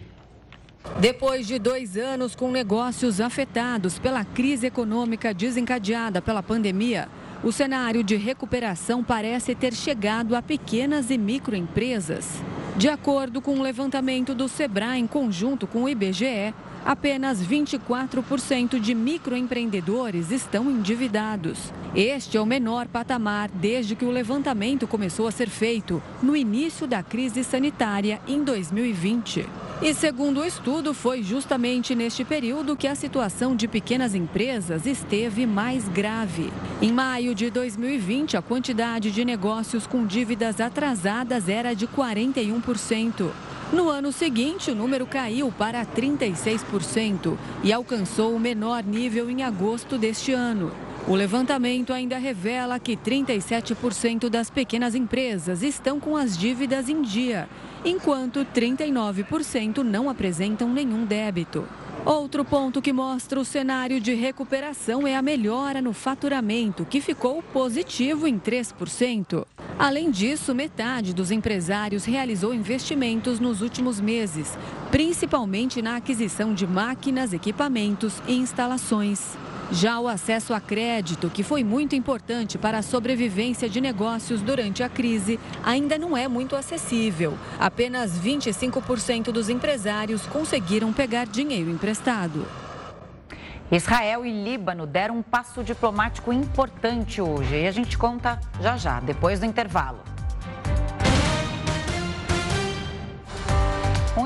[1.00, 7.08] Depois de dois anos com negócios afetados pela crise econômica desencadeada pela pandemia,
[7.42, 12.40] o cenário de recuperação parece ter chegado a pequenas e microempresas.
[12.76, 18.94] De acordo com o levantamento do Sebrae em conjunto com o IBGE, apenas 24% de
[18.94, 21.72] microempreendedores estão endividados.
[21.94, 26.86] Este é o menor patamar desde que o levantamento começou a ser feito no início
[26.86, 29.46] da crise sanitária em 2020.
[29.84, 35.44] E segundo o estudo, foi justamente neste período que a situação de pequenas empresas esteve
[35.44, 36.52] mais grave.
[36.80, 43.28] Em maio de 2020, a quantidade de negócios com dívidas atrasadas era de 41%.
[43.72, 49.98] No ano seguinte, o número caiu para 36% e alcançou o menor nível em agosto
[49.98, 50.70] deste ano.
[51.08, 57.48] O levantamento ainda revela que 37% das pequenas empresas estão com as dívidas em dia,
[57.84, 61.66] enquanto 39% não apresentam nenhum débito.
[62.04, 67.42] Outro ponto que mostra o cenário de recuperação é a melhora no faturamento, que ficou
[67.42, 69.44] positivo em 3%.
[69.78, 74.56] Além disso, metade dos empresários realizou investimentos nos últimos meses,
[74.90, 79.36] principalmente na aquisição de máquinas, equipamentos e instalações.
[79.72, 84.82] Já o acesso a crédito, que foi muito importante para a sobrevivência de negócios durante
[84.82, 87.38] a crise, ainda não é muito acessível.
[87.58, 92.46] Apenas 25% dos empresários conseguiram pegar dinheiro emprestado.
[93.70, 99.00] Israel e Líbano deram um passo diplomático importante hoje e a gente conta já já,
[99.00, 100.11] depois do intervalo.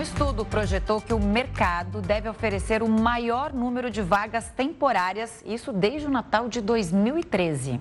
[0.06, 6.06] Estudo projetou que o mercado deve oferecer o maior número de vagas temporárias, isso desde
[6.06, 7.80] o Natal de 2013.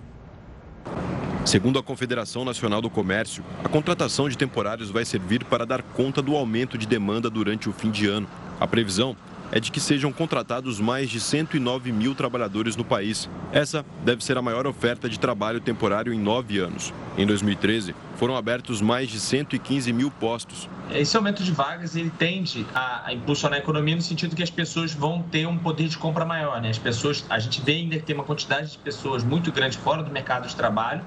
[1.46, 6.20] Segundo a Confederação Nacional do Comércio, a contratação de temporários vai servir para dar conta
[6.20, 8.28] do aumento de demanda durante o fim de ano.
[8.60, 9.16] A previsão
[9.51, 13.29] é de que sejam contratados mais de 109 mil trabalhadores no país.
[13.51, 16.93] Essa deve ser a maior oferta de trabalho temporário em nove anos.
[17.17, 20.69] Em 2013, foram abertos mais de 115 mil postos.
[20.91, 24.93] Esse aumento de vagas ele tende a, impulsionar a economia no sentido que as pessoas
[24.93, 26.62] vão ter um poder de compra maior.
[26.62, 26.69] Né?
[26.69, 30.03] As pessoas, a gente vê ainda que tem uma quantidade de pessoas muito grande fora
[30.03, 31.01] do mercado de trabalho.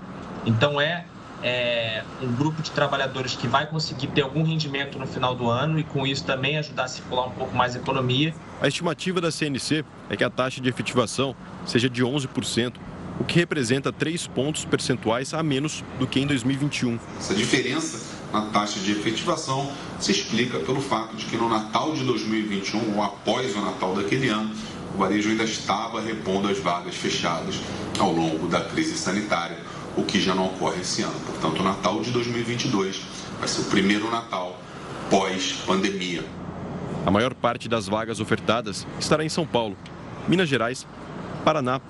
[0.44, 1.04] Então é
[1.42, 5.78] é, um grupo de trabalhadores que vai conseguir ter algum rendimento no final do ano
[5.78, 8.34] e com isso também ajudar a circular um pouco mais a economia.
[8.60, 12.74] A estimativa da CNC é que a taxa de efetivação seja de 11%,
[13.20, 16.98] o que representa 3 pontos percentuais a menos do que em 2021.
[17.18, 22.04] Essa diferença na taxa de efetivação se explica pelo fato de que no Natal de
[22.04, 24.50] 2021, ou após o Natal daquele ano,
[24.94, 27.60] o varejo ainda estava repondo as vagas fechadas
[27.98, 29.58] ao longo da crise sanitária
[29.98, 31.18] o que já não ocorre esse ano.
[31.26, 33.02] Portanto, o Natal de 2022
[33.38, 34.56] vai ser o primeiro Natal
[35.10, 36.24] pós-pandemia.
[37.04, 39.76] A maior parte das vagas ofertadas estará em São Paulo,
[40.28, 40.86] Minas Gerais,
[41.44, 41.80] Paraná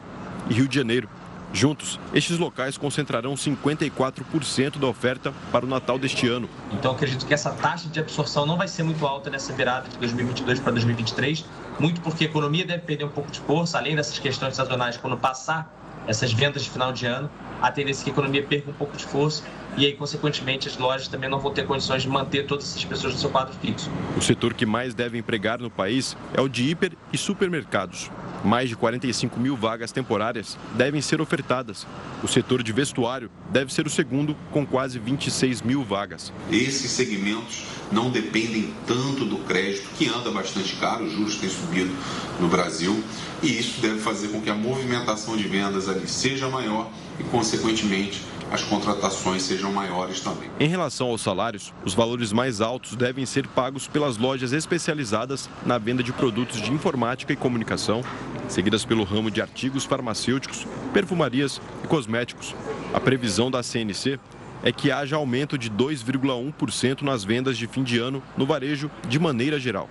[0.49, 1.09] e Rio de Janeiro.
[1.53, 6.49] Juntos, estes locais concentrarão 54% da oferta para o Natal deste ano.
[6.71, 9.97] Então, acredito que essa taxa de absorção não vai ser muito alta nessa virada de
[9.99, 11.45] 2022 para 2023,
[11.79, 15.17] muito porque a economia deve perder um pouco de força, além dessas questões sazonais, quando
[15.17, 15.78] passar
[16.09, 18.97] essas vendas de final de ano, a tendência é que a economia perca um pouco
[18.97, 19.45] de força
[19.77, 23.13] e aí, consequentemente, as lojas também não vão ter condições de manter todas essas pessoas
[23.13, 23.91] no seu quadro fixo.
[24.17, 28.11] O setor que mais deve empregar no país é o de hiper e supermercados.
[28.45, 31.87] Mais de 45 mil vagas temporárias devem ser ofertadas.
[32.23, 36.33] O setor de vestuário deve ser o segundo, com quase 26 mil vagas.
[36.51, 41.91] Esses segmentos não dependem tanto do crédito, que anda bastante caro, os juros têm subido
[42.39, 43.03] no Brasil,
[43.43, 48.23] e isso deve fazer com que a movimentação de vendas ali seja maior e, consequentemente,
[48.51, 50.51] as contratações sejam maiores também.
[50.59, 55.79] Em relação aos salários, os valores mais altos devem ser pagos pelas lojas especializadas na
[55.79, 58.03] venda de produtos de informática e comunicação,
[58.49, 62.55] seguidas pelo ramo de artigos farmacêuticos, perfumarias e cosméticos.
[62.95, 64.19] A previsão da CNC
[64.63, 69.19] é que haja aumento de 2,1% nas vendas de fim de ano no varejo de
[69.19, 69.89] maneira geral.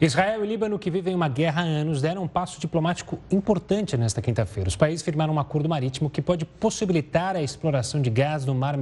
[0.00, 4.22] Israel e Líbano, que vivem uma guerra há anos, deram um passo diplomático importante nesta
[4.22, 4.66] quinta-feira.
[4.66, 8.78] Os países firmaram um acordo marítimo que pode possibilitar a exploração de gás no mar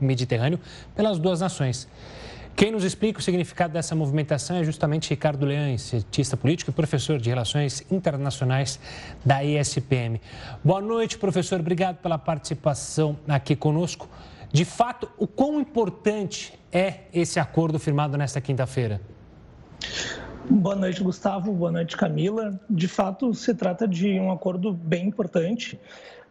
[0.00, 0.58] Mediterrâneo
[0.96, 1.86] pelas duas nações.
[2.56, 7.18] Quem nos explica o significado dessa movimentação é justamente Ricardo Leão, cientista político e professor
[7.18, 8.80] de Relações Internacionais
[9.22, 10.22] da ESPM.
[10.64, 11.60] Boa noite, professor.
[11.60, 14.08] Obrigado pela participação aqui conosco.
[14.50, 19.02] De fato, o quão importante é esse acordo firmado nesta quinta-feira?
[20.50, 21.52] Boa noite, Gustavo.
[21.52, 22.60] Boa noite, Camila.
[22.68, 25.80] De fato, se trata de um acordo bem importante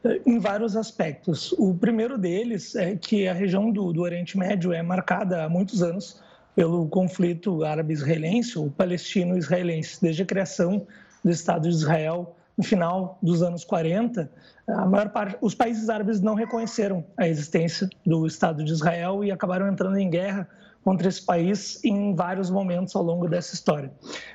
[0.04, 1.54] eh, em vários aspectos.
[1.54, 5.82] O primeiro deles é que a região do, do Oriente Médio é marcada há muitos
[5.82, 6.22] anos
[6.54, 10.02] pelo conflito árabe-israelense ou palestino-israelense.
[10.02, 10.86] Desde a criação
[11.24, 14.30] do Estado de Israel no final dos anos 40,
[14.68, 19.32] a maior parte, os países árabes não reconheceram a existência do Estado de Israel e
[19.32, 20.50] acabaram entrando em guerra
[20.84, 23.92] contra esse país em vários momentos ao longo dessa história.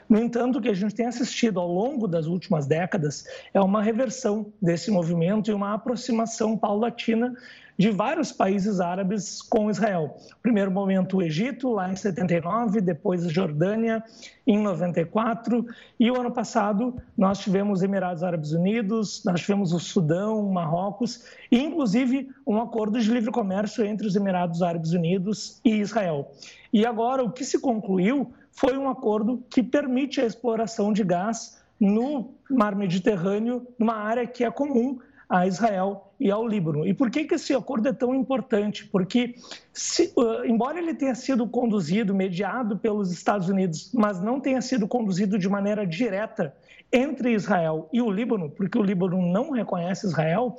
[0.08, 3.82] No entanto, o que a gente tem assistido ao longo das últimas décadas é uma
[3.82, 7.34] reversão desse movimento e uma aproximação paulatina
[7.78, 10.16] de vários países árabes com Israel.
[10.42, 14.02] Primeiro momento o Egito, lá em 79, depois a Jordânia
[14.46, 15.66] em 94
[15.98, 21.62] e o ano passado nós tivemos Emirados Árabes Unidos, nós tivemos o Sudão, Marrocos e
[21.62, 26.32] inclusive um acordo de livre comércio entre os Emirados Árabes Unidos e Israel.
[26.72, 31.62] E agora o que se concluiu foi um acordo que permite a exploração de gás
[31.78, 36.86] no Mar Mediterrâneo, numa área que é comum a Israel e ao Líbano.
[36.86, 38.86] E por que, que esse acordo é tão importante?
[38.86, 39.34] Porque,
[39.72, 44.86] se, uh, embora ele tenha sido conduzido, mediado pelos Estados Unidos, mas não tenha sido
[44.86, 46.54] conduzido de maneira direta
[46.92, 50.56] entre Israel e o Líbano, porque o Líbano não reconhece Israel,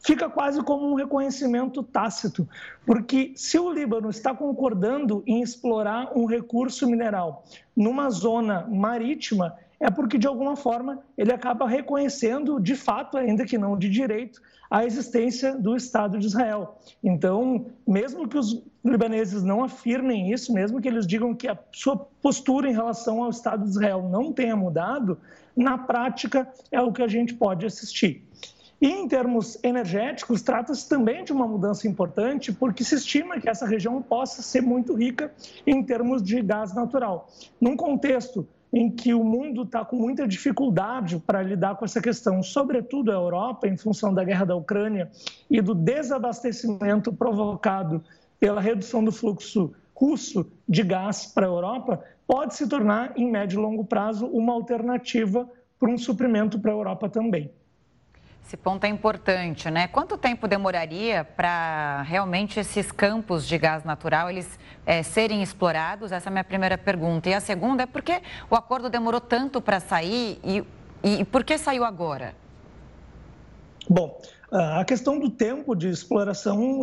[0.00, 2.46] fica quase como um reconhecimento tácito,
[2.84, 9.90] porque se o Líbano está concordando em explorar um recurso mineral numa zona marítima, é
[9.90, 14.84] porque, de alguma forma, ele acaba reconhecendo, de fato, ainda que não de direito, a
[14.84, 16.78] existência do Estado de Israel.
[17.02, 21.96] Então, mesmo que os libaneses não afirmem isso, mesmo que eles digam que a sua
[21.96, 25.18] postura em relação ao Estado de Israel não tenha mudado,
[25.56, 28.26] na prática é o que a gente pode assistir.
[28.80, 33.64] E em termos energéticos, trata-se também de uma mudança importante, porque se estima que essa
[33.64, 35.32] região possa ser muito rica
[35.66, 37.30] em termos de gás natural.
[37.60, 42.42] Num contexto em que o mundo está com muita dificuldade para lidar com essa questão,
[42.42, 45.08] sobretudo a Europa, em função da guerra da Ucrânia
[45.48, 48.02] e do desabastecimento provocado
[48.40, 53.60] pela redução do fluxo russo de gás para a Europa, pode se tornar, em médio
[53.60, 57.52] e longo prazo, uma alternativa para um suprimento para a Europa também.
[58.46, 59.88] Esse ponto é importante, né?
[59.88, 66.12] Quanto tempo demoraria para realmente esses campos de gás natural eles é, serem explorados?
[66.12, 67.30] Essa é a minha primeira pergunta.
[67.30, 70.62] E a segunda é por que o acordo demorou tanto para sair e,
[71.02, 72.34] e por que saiu agora?
[73.88, 74.20] Bom,
[74.52, 76.82] a questão do tempo de exploração,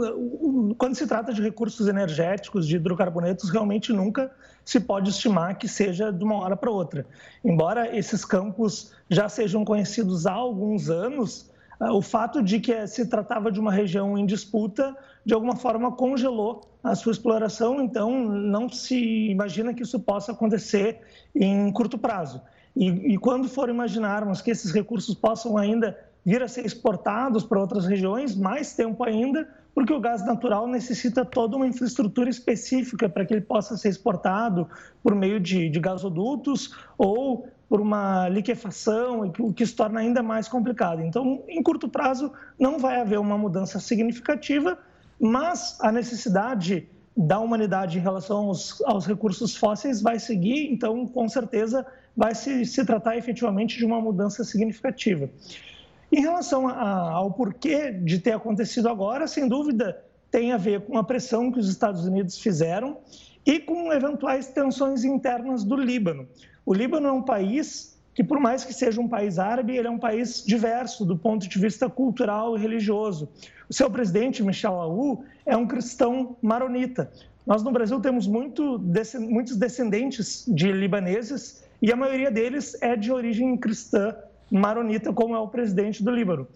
[0.80, 4.32] quando se trata de recursos energéticos, de hidrocarbonetos, realmente nunca
[4.66, 7.06] se pode estimar que seja de uma hora para outra.
[7.46, 11.51] Embora esses campos já sejam conhecidos há alguns anos,
[11.90, 16.62] o fato de que se tratava de uma região em disputa, de alguma forma congelou
[16.84, 21.00] a sua exploração, então não se imagina que isso possa acontecer
[21.34, 22.42] em curto prazo.
[22.76, 27.60] E, e quando for imaginarmos que esses recursos possam ainda vir a ser exportados para
[27.60, 33.26] outras regiões, mais tempo ainda, porque o gás natural necessita toda uma infraestrutura específica para
[33.26, 34.68] que ele possa ser exportado
[35.02, 40.50] por meio de, de gasodutos ou por uma liquefação, o que se torna ainda mais
[40.50, 41.02] complicado.
[41.02, 42.30] Então, em curto prazo,
[42.60, 44.78] não vai haver uma mudança significativa,
[45.18, 51.30] mas a necessidade da humanidade em relação aos, aos recursos fósseis vai seguir, então, com
[51.30, 55.30] certeza, vai se, se tratar efetivamente de uma mudança significativa.
[56.12, 59.98] Em relação a, ao porquê de ter acontecido agora, sem dúvida,
[60.30, 62.98] tem a ver com a pressão que os Estados Unidos fizeram
[63.46, 66.28] e com eventuais tensões internas do Líbano.
[66.66, 69.92] O Líbano é um país que, por mais que seja um país árabe, ele é
[69.92, 73.30] um país diverso do ponto de vista cultural e religioso.
[73.70, 77.12] O seu presidente, Michel Aoun, é um cristão maronita.
[77.48, 78.80] Nós no Brasil temos muito,
[79.20, 84.16] muitos descendentes de libaneses e a maioria deles é de origem cristã
[84.52, 86.48] maronita, como é o presidente do Líbano.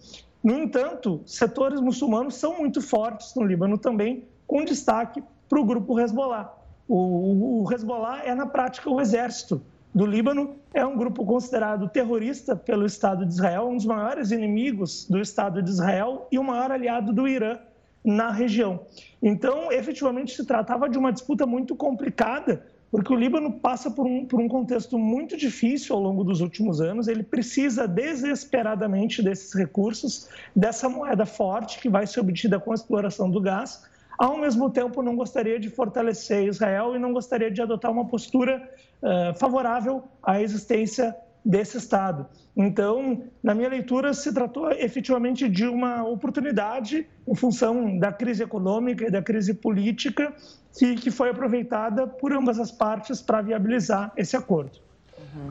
[0.44, 5.98] No entanto, setores muçulmanos são muito fortes no Líbano também, com destaque para o grupo
[5.98, 6.52] Hezbollah.
[6.86, 9.60] O, o Hezbollah é, na prática, o exército
[9.96, 15.08] do Líbano, é um grupo considerado terrorista pelo Estado de Israel, um dos maiores inimigos
[15.08, 17.58] do Estado de Israel e o maior aliado do Irã
[18.04, 18.80] na região.
[19.22, 24.26] Então, efetivamente, se tratava de uma disputa muito complicada, porque o Líbano passa por um,
[24.26, 27.08] por um contexto muito difícil ao longo dos últimos anos.
[27.08, 33.30] Ele precisa desesperadamente desses recursos, dessa moeda forte que vai ser obtida com a exploração
[33.30, 33.82] do gás.
[34.18, 38.68] Ao mesmo tempo, não gostaria de fortalecer Israel e não gostaria de adotar uma postura
[39.02, 42.26] eh, favorável à existência desse Estado.
[42.56, 49.06] Então, na minha leitura, se tratou efetivamente de uma oportunidade em função da crise econômica
[49.06, 50.34] e da crise política
[50.76, 54.80] que, foi aproveitada por ambas as partes para viabilizar esse acordo.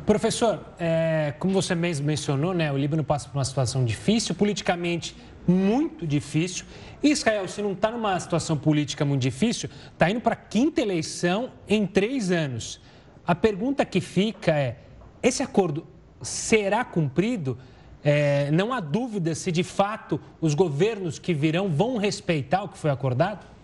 [0.05, 5.15] Professor, é, como você mesmo mencionou, né, o Líbano passa por uma situação difícil, politicamente
[5.47, 6.65] muito difícil.
[7.01, 11.51] Israel, se não está numa situação política muito difícil, está indo para a quinta eleição
[11.67, 12.81] em três anos.
[13.25, 14.79] A pergunta que fica é:
[15.21, 15.85] esse acordo
[16.21, 17.57] será cumprido?
[18.03, 22.77] É, não há dúvida se de fato os governos que virão vão respeitar o que
[22.77, 23.54] foi acordado?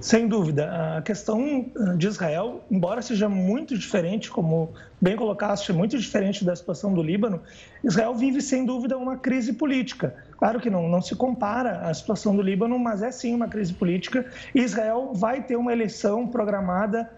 [0.00, 0.96] Sem dúvida.
[0.96, 4.70] A questão ah, de Israel, embora seja muito diferente, como
[5.00, 7.40] bem colocaste, muito diferente da situação do Líbano,
[7.82, 10.14] Israel vive sem dúvida uma crise política.
[10.38, 13.72] Claro que não, não se compara à situação do Líbano, mas é sim uma crise
[13.72, 14.26] política.
[14.54, 17.10] E Israel vai ter uma eleição programada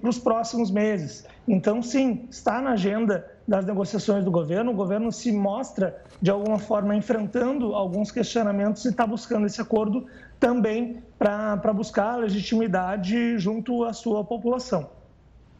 [0.00, 1.26] para os próximos meses.
[1.46, 4.72] Então, sim, está na agenda das negociações do governo.
[4.72, 10.06] O governo se mostra, de alguma forma, enfrentando alguns questionamentos e está buscando esse acordo
[10.38, 14.90] também para buscar legitimidade junto à sua população.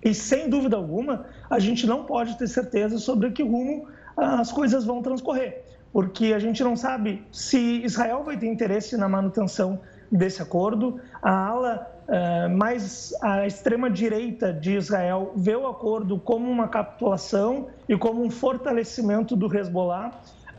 [0.05, 4.85] E, sem dúvida alguma, a gente não pode ter certeza sobre que rumo as coisas
[4.85, 5.62] vão transcorrer,
[5.93, 11.01] porque a gente não sabe se Israel vai ter interesse na manutenção desse acordo.
[11.20, 17.68] A ala uh, mais a extrema direita de Israel vê o acordo como uma capitulação
[17.89, 20.12] e como um fortalecimento do Hezbollah.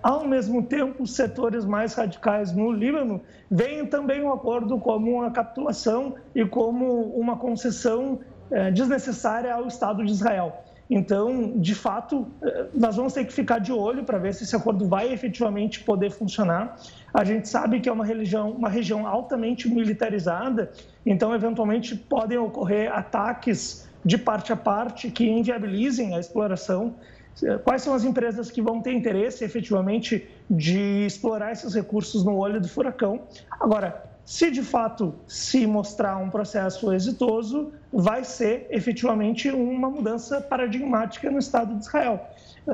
[0.08, 3.20] Ao mesmo tempo, setores mais radicais no Líbano
[3.52, 10.06] veem também o acordo como uma capitulação e como uma concessão eh, desnecessária ao Estado
[10.06, 10.64] de Israel.
[10.90, 14.56] Então, de fato, eh, nós vamos ter que ficar de olho para ver se esse
[14.56, 16.78] acordo vai efetivamente poder funcionar.
[17.14, 20.72] A gente sabe que é uma, religião, uma região altamente militarizada,
[21.06, 26.96] então, eventualmente, podem ocorrer ataques de parte a parte que inviabilizem a exploração
[27.64, 32.60] Quais são as empresas que vão ter interesse efetivamente de explorar esses recursos no olho
[32.60, 33.22] do furacão?
[33.60, 41.32] Agora, se de fato se mostrar um processo exitoso, vai ser efetivamente uma mudança paradigmática
[41.32, 42.28] no Estado de Israel,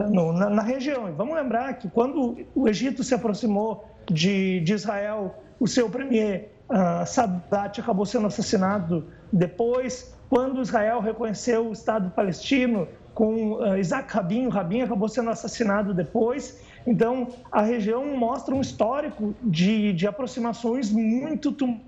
[0.09, 1.07] no, na, na, região.
[1.07, 6.49] E vamos lembrar que quando o Egito se aproximou de, de Israel, o seu premier
[6.69, 10.11] uh, Sadat acabou sendo assassinado depois.
[10.29, 14.47] Quando Israel reconheceu o Estado palestino, com uh, Isaac Rabin.
[14.47, 16.61] O Rabin acabou sendo assassinado depois.
[16.85, 21.51] Então, a região mostra um histórico de, de aproximações muito.
[21.51, 21.79] Tum...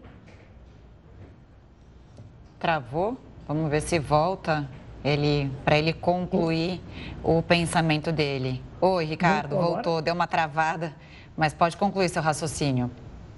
[2.60, 3.18] Travou?
[3.48, 4.68] Vamos ver se volta
[5.04, 6.82] ele para ele concluir
[7.24, 8.64] o pensamento dele.
[8.82, 10.94] Oi, Ricardo, voltou, deu uma travada,
[11.38, 12.90] mas pode concluir seu raciocínio.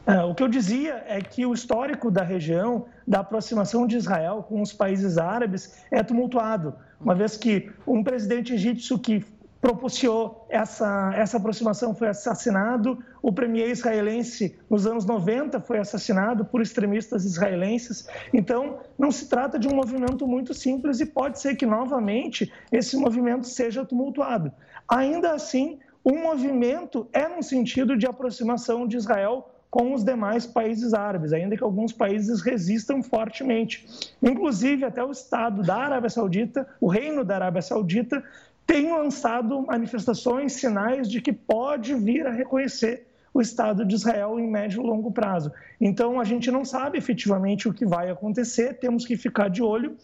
[0.08, 4.46] É, o que eu dizia é que o histórico da região, da aproximação de Israel
[4.48, 9.24] com os países árabes, é tumultuado uma vez que um presidente egípcio que
[9.62, 16.62] propiciou essa, essa aproximação foi assassinado, o premier israelense nos anos 90 foi assassinado por
[16.62, 18.08] extremistas israelenses.
[18.34, 22.96] Então, não se trata de um movimento muito simples e pode ser que novamente esse
[22.96, 24.52] movimento seja tumultuado.
[24.88, 30.94] Ainda assim, o movimento é no sentido de aproximação de Israel com os demais países
[30.94, 33.86] árabes, ainda que alguns países resistam fortemente.
[34.22, 38.24] Inclusive, até o Estado da Arábia Saudita, o Reino da Arábia Saudita,
[38.66, 44.50] tem lançado manifestações, sinais de que pode vir a reconhecer o Estado de Israel em
[44.50, 45.52] médio e longo prazo.
[45.80, 49.96] Então, a gente não sabe efetivamente o que vai acontecer, temos que ficar de olho,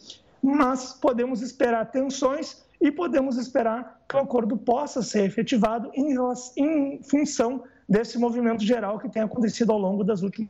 [0.41, 6.15] mas podemos esperar tensões e podemos esperar que o acordo possa ser efetivado em,
[6.57, 10.49] em função desse movimento geral que tem acontecido ao longo das últimas.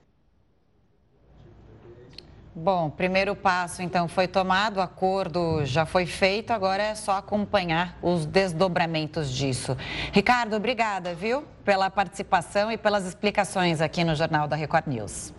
[2.55, 7.97] Bom, primeiro passo então foi tomado, o acordo já foi feito, agora é só acompanhar
[7.99, 9.75] os desdobramentos disso.
[10.11, 15.33] Ricardo, obrigada, viu, pela participação e pelas explicações aqui no Jornal da Record News.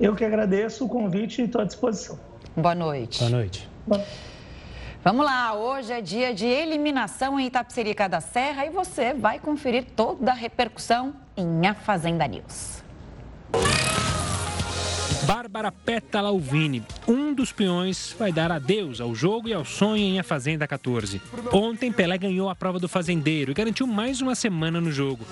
[0.00, 2.18] Eu que agradeço o convite e estou à disposição.
[2.56, 3.20] Boa noite.
[3.20, 3.70] Boa noite.
[3.86, 4.04] Boa...
[5.04, 9.84] Vamos lá, hoje é dia de eliminação em Itapsirica da Serra e você vai conferir
[9.94, 12.82] toda a repercussão em A Fazenda News.
[15.26, 20.18] Bárbara Pétala Alvini, um dos peões, vai dar adeus ao jogo e ao sonho em
[20.18, 21.20] A Fazenda 14.
[21.52, 25.26] Ontem, Pelé ganhou a prova do fazendeiro e garantiu mais uma semana no jogo.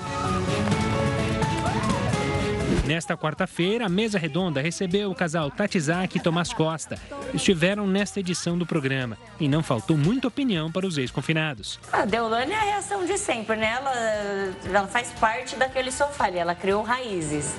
[2.85, 6.99] Nesta quarta-feira, a mesa redonda recebeu o casal Tatizaki e Tomás Costa.
[7.33, 11.78] Estiveram nesta edição do programa e não faltou muita opinião para os ex-confinados.
[11.93, 13.76] A Deolane é a reação de sempre, né?
[13.76, 17.55] Ela, ela faz parte daquele sofá ela criou raízes.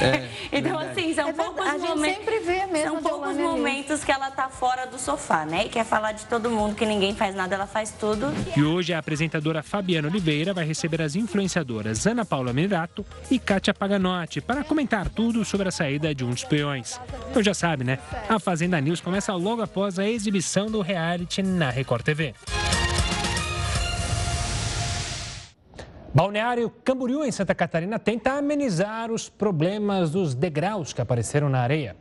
[0.00, 1.00] É, então, verdade.
[1.00, 2.02] assim, são é poucos a momentos.
[2.02, 5.66] Gente sempre vê mesmo são poucos momentos que ela tá fora do sofá, né?
[5.66, 8.32] E quer falar de todo mundo, que ninguém faz nada, ela faz tudo.
[8.56, 13.74] E hoje a apresentadora Fabiana Oliveira vai receber as influenciadoras Ana Paula Mirato e Kátia
[13.74, 17.00] Paganotti para comentar tudo sobre a saída de um dos peões.
[17.30, 17.98] Então já sabe, né?
[18.28, 22.34] A Fazenda News começa logo após a exibição do reality na Record TV.
[26.12, 31.96] Balneário Camboriú, em Santa Catarina, tenta amenizar os problemas dos degraus que apareceram na areia.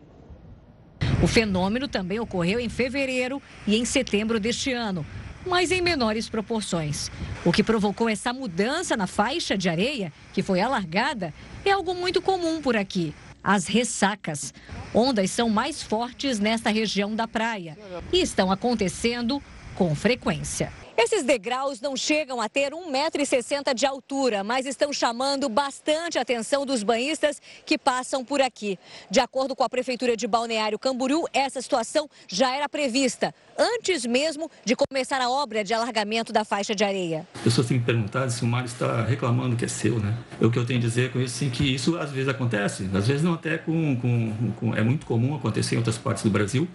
[1.22, 5.06] O fenômeno também ocorreu em fevereiro e em setembro deste ano,
[5.46, 7.12] mas em menores proporções.
[7.46, 11.32] O que provocou essa mudança na faixa de areia, que foi alargada,
[11.64, 13.14] é algo muito comum por aqui.
[13.44, 14.54] As ressacas.
[14.94, 17.78] Ondas são mais fortes nesta região da praia
[18.12, 19.42] e estão acontecendo
[19.76, 20.74] com frequência.
[21.02, 26.66] Esses degraus não chegam a ter 1,60m de altura, mas estão chamando bastante a atenção
[26.66, 28.78] dos banhistas que passam por aqui.
[29.10, 34.52] De acordo com a Prefeitura de Balneário Camboriú, essa situação já era prevista, antes mesmo
[34.66, 37.26] de começar a obra de alargamento da faixa de areia.
[37.34, 40.18] As pessoas têm me perguntado se o mar está reclamando que é seu, né?
[40.42, 43.08] O que eu tenho a dizer com isso é que isso às vezes acontece, às
[43.08, 46.68] vezes não até com, com, com é muito comum acontecer em outras partes do Brasil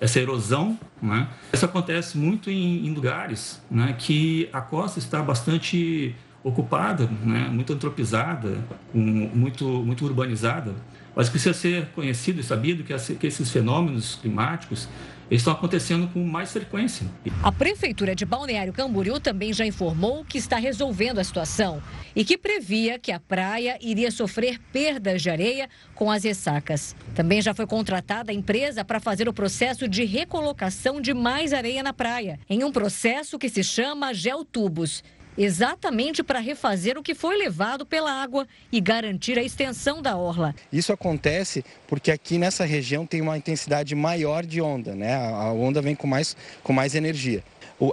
[0.00, 1.28] essa erosão, né?
[1.52, 7.72] Isso acontece muito em, em lugares né, que a costa está bastante ocupada, né, muito
[7.72, 10.74] antropizada, muito, muito urbanizada,
[11.14, 14.88] mas precisa ser conhecido e sabido que, que esses fenômenos climáticos
[15.36, 17.06] estão acontecendo com mais frequência.
[17.42, 21.82] A Prefeitura de Balneário Camboriú também já informou que está resolvendo a situação
[22.14, 26.96] e que previa que a praia iria sofrer perdas de areia com as ressacas.
[27.14, 31.82] Também já foi contratada a empresa para fazer o processo de recolocação de mais areia
[31.82, 35.02] na praia, em um processo que se chama Geotubos
[35.42, 40.54] exatamente para refazer o que foi levado pela água e garantir a extensão da orla.
[40.70, 45.14] Isso acontece porque aqui nessa região tem uma intensidade maior de onda, né?
[45.14, 47.42] A onda vem com mais, com mais energia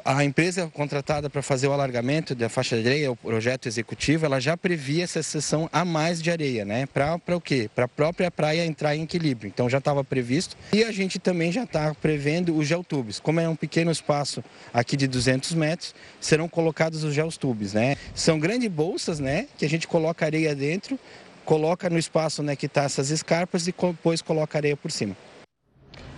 [0.03, 4.39] a empresa contratada para fazer o alargamento da faixa de areia, o projeto executivo, ela
[4.39, 6.85] já previa essa seção a mais de areia, né?
[6.85, 7.69] Para o quê?
[7.73, 9.47] Para a própria praia entrar em equilíbrio.
[9.47, 10.57] Então já estava previsto.
[10.73, 13.19] E a gente também já está prevendo os geotubes.
[13.19, 17.95] Como é um pequeno espaço aqui de 200 metros, serão colocados os geotubes, né?
[18.13, 19.47] São grandes bolsas, né?
[19.57, 20.99] Que a gente coloca areia dentro,
[21.45, 25.15] coloca no espaço né, que está essas escarpas e depois coloca areia por cima.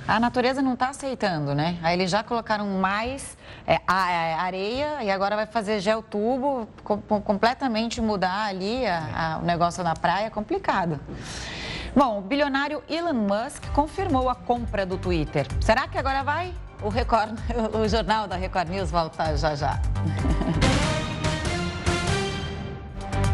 [0.10, 1.78] A natureza não está aceitando, né?
[1.84, 3.38] Aí eles já colocaram mais
[3.68, 9.84] é, areia e agora vai fazer geotubo, com, completamente mudar ali a, a, o negócio
[9.84, 11.00] na praia, é complicado.
[11.96, 15.46] Bom, o bilionário Elon Musk confirmou a compra do Twitter.
[15.62, 16.56] Será que agora vai?
[16.82, 17.38] O, Record,
[17.80, 19.80] o jornal da Record News volta já já.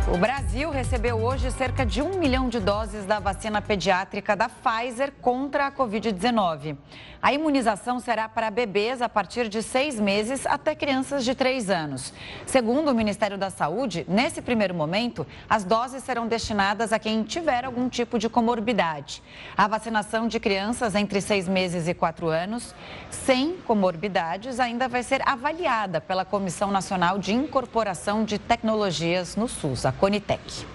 [0.08, 5.12] O Brasil recebeu hoje cerca de um milhão de doses da vacina pediátrica da Pfizer
[5.20, 6.78] contra a Covid-19.
[7.26, 12.14] A imunização será para bebês a partir de seis meses até crianças de três anos.
[12.46, 17.66] Segundo o Ministério da Saúde, nesse primeiro momento, as doses serão destinadas a quem tiver
[17.66, 19.24] algum tipo de comorbidade.
[19.58, 22.76] A vacinação de crianças entre seis meses e quatro anos,
[23.10, 29.84] sem comorbidades, ainda vai ser avaliada pela Comissão Nacional de Incorporação de Tecnologias no SUS,
[29.88, 30.75] a Conitec.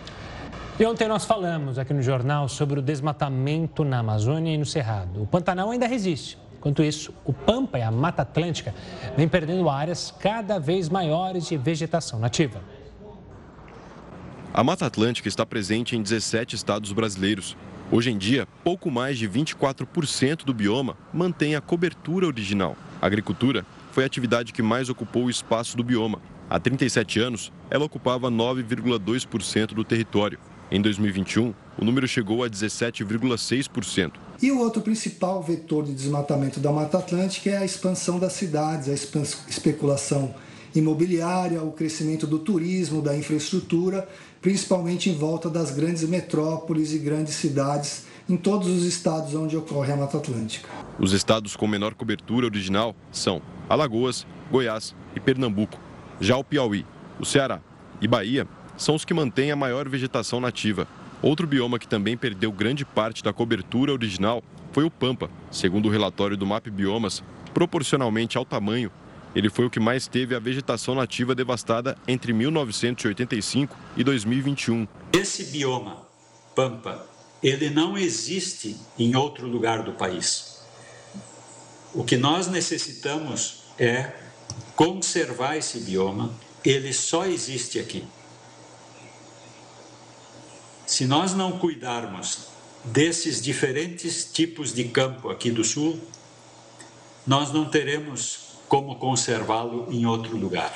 [0.81, 5.23] E ontem nós falamos aqui no jornal sobre o desmatamento na Amazônia e no Cerrado.
[5.23, 6.39] O Pantanal ainda resiste.
[6.57, 8.75] Enquanto isso, o Pampa e a Mata Atlântica
[9.15, 12.63] vêm perdendo áreas cada vez maiores de vegetação nativa.
[14.55, 17.59] A Mata Atlântica está presente em 17 estados brasileiros.
[17.93, 22.75] Hoje em dia, pouco mais de 24% do bioma mantém a cobertura original.
[23.03, 26.23] A agricultura foi a atividade que mais ocupou o espaço do bioma.
[26.49, 30.39] Há 37 anos, ela ocupava 9,2% do território.
[30.73, 34.13] Em 2021, o número chegou a 17,6%.
[34.41, 38.89] E o outro principal vetor de desmatamento da Mata Atlântica é a expansão das cidades,
[38.89, 38.93] a
[39.49, 40.33] especulação
[40.73, 44.09] imobiliária, o crescimento do turismo, da infraestrutura,
[44.41, 49.93] principalmente em volta das grandes metrópoles e grandes cidades em todos os estados onde ocorre
[49.93, 50.69] a Mata Atlântica.
[51.01, 55.81] Os estados com menor cobertura original são Alagoas, Goiás e Pernambuco.
[56.21, 56.87] Já o Piauí,
[57.19, 57.61] o Ceará
[58.01, 58.47] e Bahia
[58.81, 60.89] são os que mantêm a maior vegetação nativa.
[61.21, 65.31] Outro bioma que também perdeu grande parte da cobertura original foi o Pampa.
[65.51, 67.23] Segundo o relatório do MAP Biomas,
[67.53, 68.91] proporcionalmente ao tamanho,
[69.35, 74.89] ele foi o que mais teve a vegetação nativa devastada entre 1985 e 2021.
[75.13, 75.99] Esse bioma,
[76.57, 77.07] Pampa,
[77.43, 80.65] ele não existe em outro lugar do país.
[81.93, 84.11] O que nós necessitamos é
[84.75, 86.33] conservar esse bioma,
[86.65, 88.05] ele só existe aqui.
[90.91, 92.49] Se nós não cuidarmos
[92.85, 96.01] desses diferentes tipos de campo aqui do sul,
[97.25, 100.75] nós não teremos como conservá-lo em outro lugar.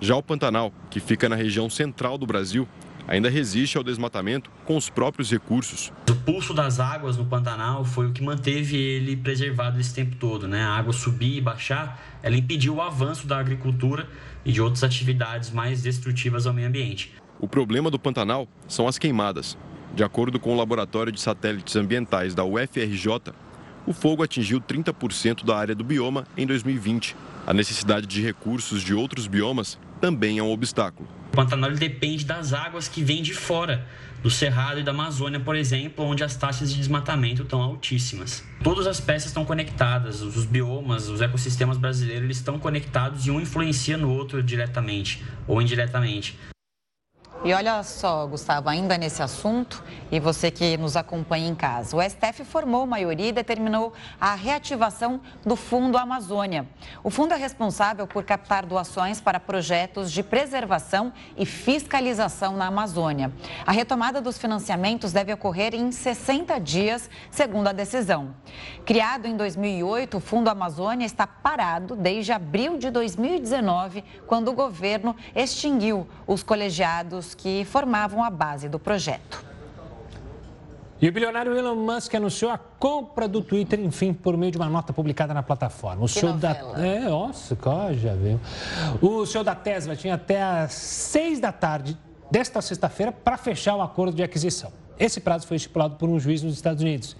[0.00, 2.68] Já o Pantanal, que fica na região central do Brasil,
[3.08, 5.90] ainda resiste ao desmatamento com os próprios recursos.
[6.08, 10.46] O pulso das águas no Pantanal foi o que manteve ele preservado esse tempo todo.
[10.46, 10.62] Né?
[10.62, 14.08] A água subir e baixar, ela impediu o avanço da agricultura
[14.44, 17.23] e de outras atividades mais destrutivas ao meio ambiente.
[17.44, 19.54] O problema do Pantanal são as queimadas.
[19.94, 23.34] De acordo com o Laboratório de Satélites Ambientais da UFRJ,
[23.86, 27.14] o fogo atingiu 30% da área do bioma em 2020.
[27.46, 31.06] A necessidade de recursos de outros biomas também é um obstáculo.
[31.34, 33.86] O Pantanal depende das águas que vêm de fora,
[34.22, 38.42] do Cerrado e da Amazônia, por exemplo, onde as taxas de desmatamento estão altíssimas.
[38.62, 43.38] Todas as peças estão conectadas, os biomas, os ecossistemas brasileiros eles estão conectados e um
[43.38, 46.38] influencia no outro diretamente ou indiretamente.
[47.42, 52.00] E olha só, Gustavo, ainda nesse assunto, e você que nos acompanha em casa, o
[52.00, 56.66] STF formou maioria e determinou a reativação do Fundo Amazônia.
[57.02, 63.30] O fundo é responsável por captar doações para projetos de preservação e fiscalização na Amazônia.
[63.66, 68.34] A retomada dos financiamentos deve ocorrer em 60 dias, segundo a decisão.
[68.86, 75.14] Criado em 2008, o Fundo Amazônia está parado desde abril de 2019, quando o governo
[75.34, 79.44] extinguiu os colegiados que formavam a base do projeto.
[81.00, 84.68] E o bilionário Elon Musk anunciou a compra do Twitter, enfim, por meio de uma
[84.68, 86.04] nota publicada na plataforma.
[86.04, 86.78] O que novela.
[86.78, 86.86] da.
[86.86, 87.56] É, nossa,
[87.94, 88.40] já viu.
[89.02, 91.96] O show da Tesla tinha até às seis da tarde
[92.30, 94.72] desta sexta-feira para fechar o acordo de aquisição.
[94.98, 97.16] Esse prazo foi estipulado por um juiz nos Estados Unidos.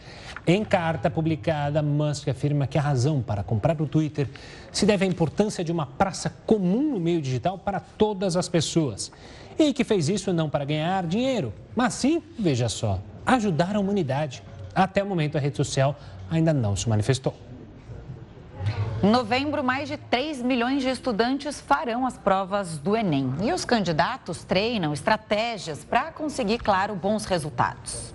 [0.46, 4.28] Em carta publicada, Musk afirma que a razão para comprar o Twitter
[4.70, 9.10] se deve à importância de uma praça comum no meio digital para todas as pessoas
[9.58, 14.42] e que fez isso não para ganhar dinheiro, mas sim, veja só, ajudar a humanidade.
[14.74, 15.96] Até o momento, a rede social
[16.30, 17.34] ainda não se manifestou.
[19.02, 23.32] Em novembro, mais de 3 milhões de estudantes farão as provas do Enem.
[23.42, 28.12] E os candidatos treinam estratégias para conseguir, claro, bons resultados.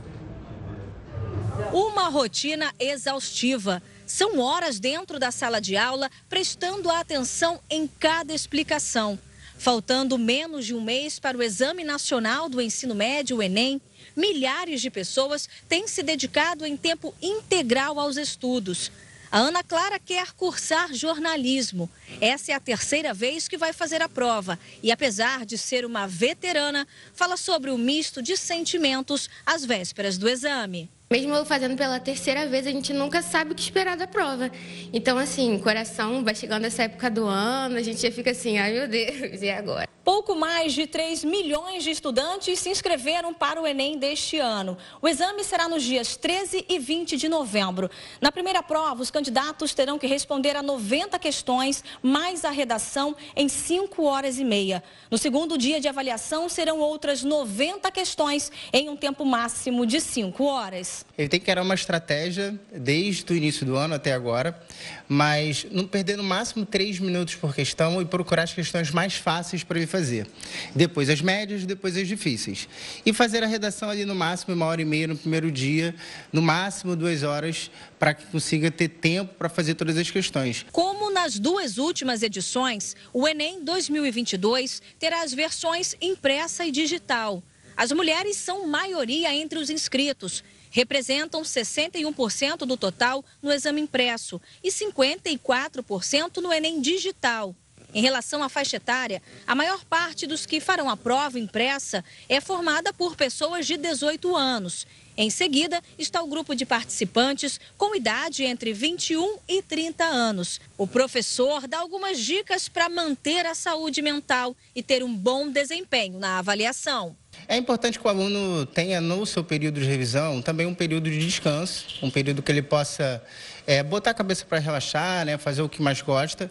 [1.74, 3.84] Uma rotina exaustiva.
[4.06, 9.20] São horas dentro da sala de aula, prestando atenção em cada explicação.
[9.58, 13.80] Faltando menos de um mês para o Exame Nacional do Ensino Médio, o Enem,
[14.16, 18.92] milhares de pessoas têm se dedicado em tempo integral aos estudos.
[19.32, 21.88] A Ana Clara quer cursar jornalismo.
[22.20, 24.58] Essa é a terceira vez que vai fazer a prova.
[24.82, 30.28] E apesar de ser uma veterana, fala sobre o misto de sentimentos às vésperas do
[30.28, 30.90] exame.
[31.12, 34.52] Mesmo eu fazendo pela terceira vez, a gente nunca sabe o que esperar da prova.
[34.94, 38.74] Então, assim, coração vai chegando essa época do ano, a gente já fica assim, ai
[38.74, 39.90] meu Deus, e agora?
[40.04, 44.78] Pouco mais de 3 milhões de estudantes se inscreveram para o Enem deste ano.
[45.02, 47.90] O exame será nos dias 13 e 20 de novembro.
[48.22, 53.48] Na primeira prova, os candidatos terão que responder a 90 questões, mais a redação, em
[53.48, 54.84] 5 horas e meia.
[55.12, 60.44] No segundo dia de avaliação, serão outras 90 questões, em um tempo máximo de 5
[60.44, 60.99] horas.
[61.18, 64.60] Ele tem que criar uma estratégia desde o início do ano até agora,
[65.08, 69.64] mas não perder no máximo 3 minutos por questão e procurar as questões mais fáceis
[69.64, 70.28] para ele fazer.
[70.76, 72.68] Depois as médias, depois as difíceis.
[73.06, 75.94] E fazer a redação ali no máximo uma hora e meia no primeiro dia,
[76.32, 80.66] no máximo duas horas, para que consiga ter tempo para fazer todas as questões.
[80.72, 87.44] Como nas duas últimas edições, o Enem 2022 terá as versões impressa e digital.
[87.76, 90.44] As mulheres são maioria entre os inscritos.
[90.72, 97.56] Representam 61% do total no exame impresso e 54% no Enem digital.
[97.94, 102.40] Em relação à faixa etária, a maior parte dos que farão a prova impressa é
[102.40, 104.86] formada por pessoas de 18 anos.
[105.18, 110.62] Em seguida, está o grupo de participantes com idade entre 21 e 30 anos.
[110.78, 116.20] O professor dá algumas dicas para manter a saúde mental e ter um bom desempenho
[116.20, 117.18] na avaliação.
[117.48, 121.20] É importante que o aluno tenha no seu período de revisão também um período de
[121.20, 123.22] descanso, um período que ele possa
[123.70, 126.50] é, botar a cabeça para relaxar, né, fazer o que mais gosta,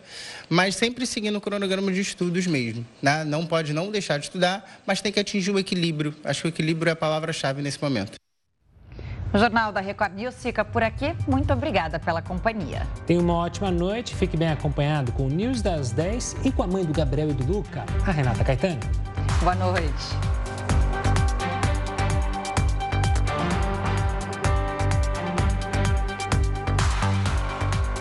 [0.48, 2.86] mas sempre seguindo o cronograma de estudos mesmo.
[3.02, 3.24] Né?
[3.24, 6.14] Não pode não deixar de estudar, mas tem que atingir o equilíbrio.
[6.22, 8.12] Acho que o equilíbrio é a palavra-chave nesse momento.
[9.34, 11.12] O Jornal da Record News fica por aqui.
[11.26, 12.86] Muito obrigada pela companhia.
[13.04, 16.68] Tenha uma ótima noite, fique bem acompanhado com o News das 10 e com a
[16.68, 18.80] mãe do Gabriel e do Luca, a Renata Caetano.
[19.42, 20.37] Boa noite.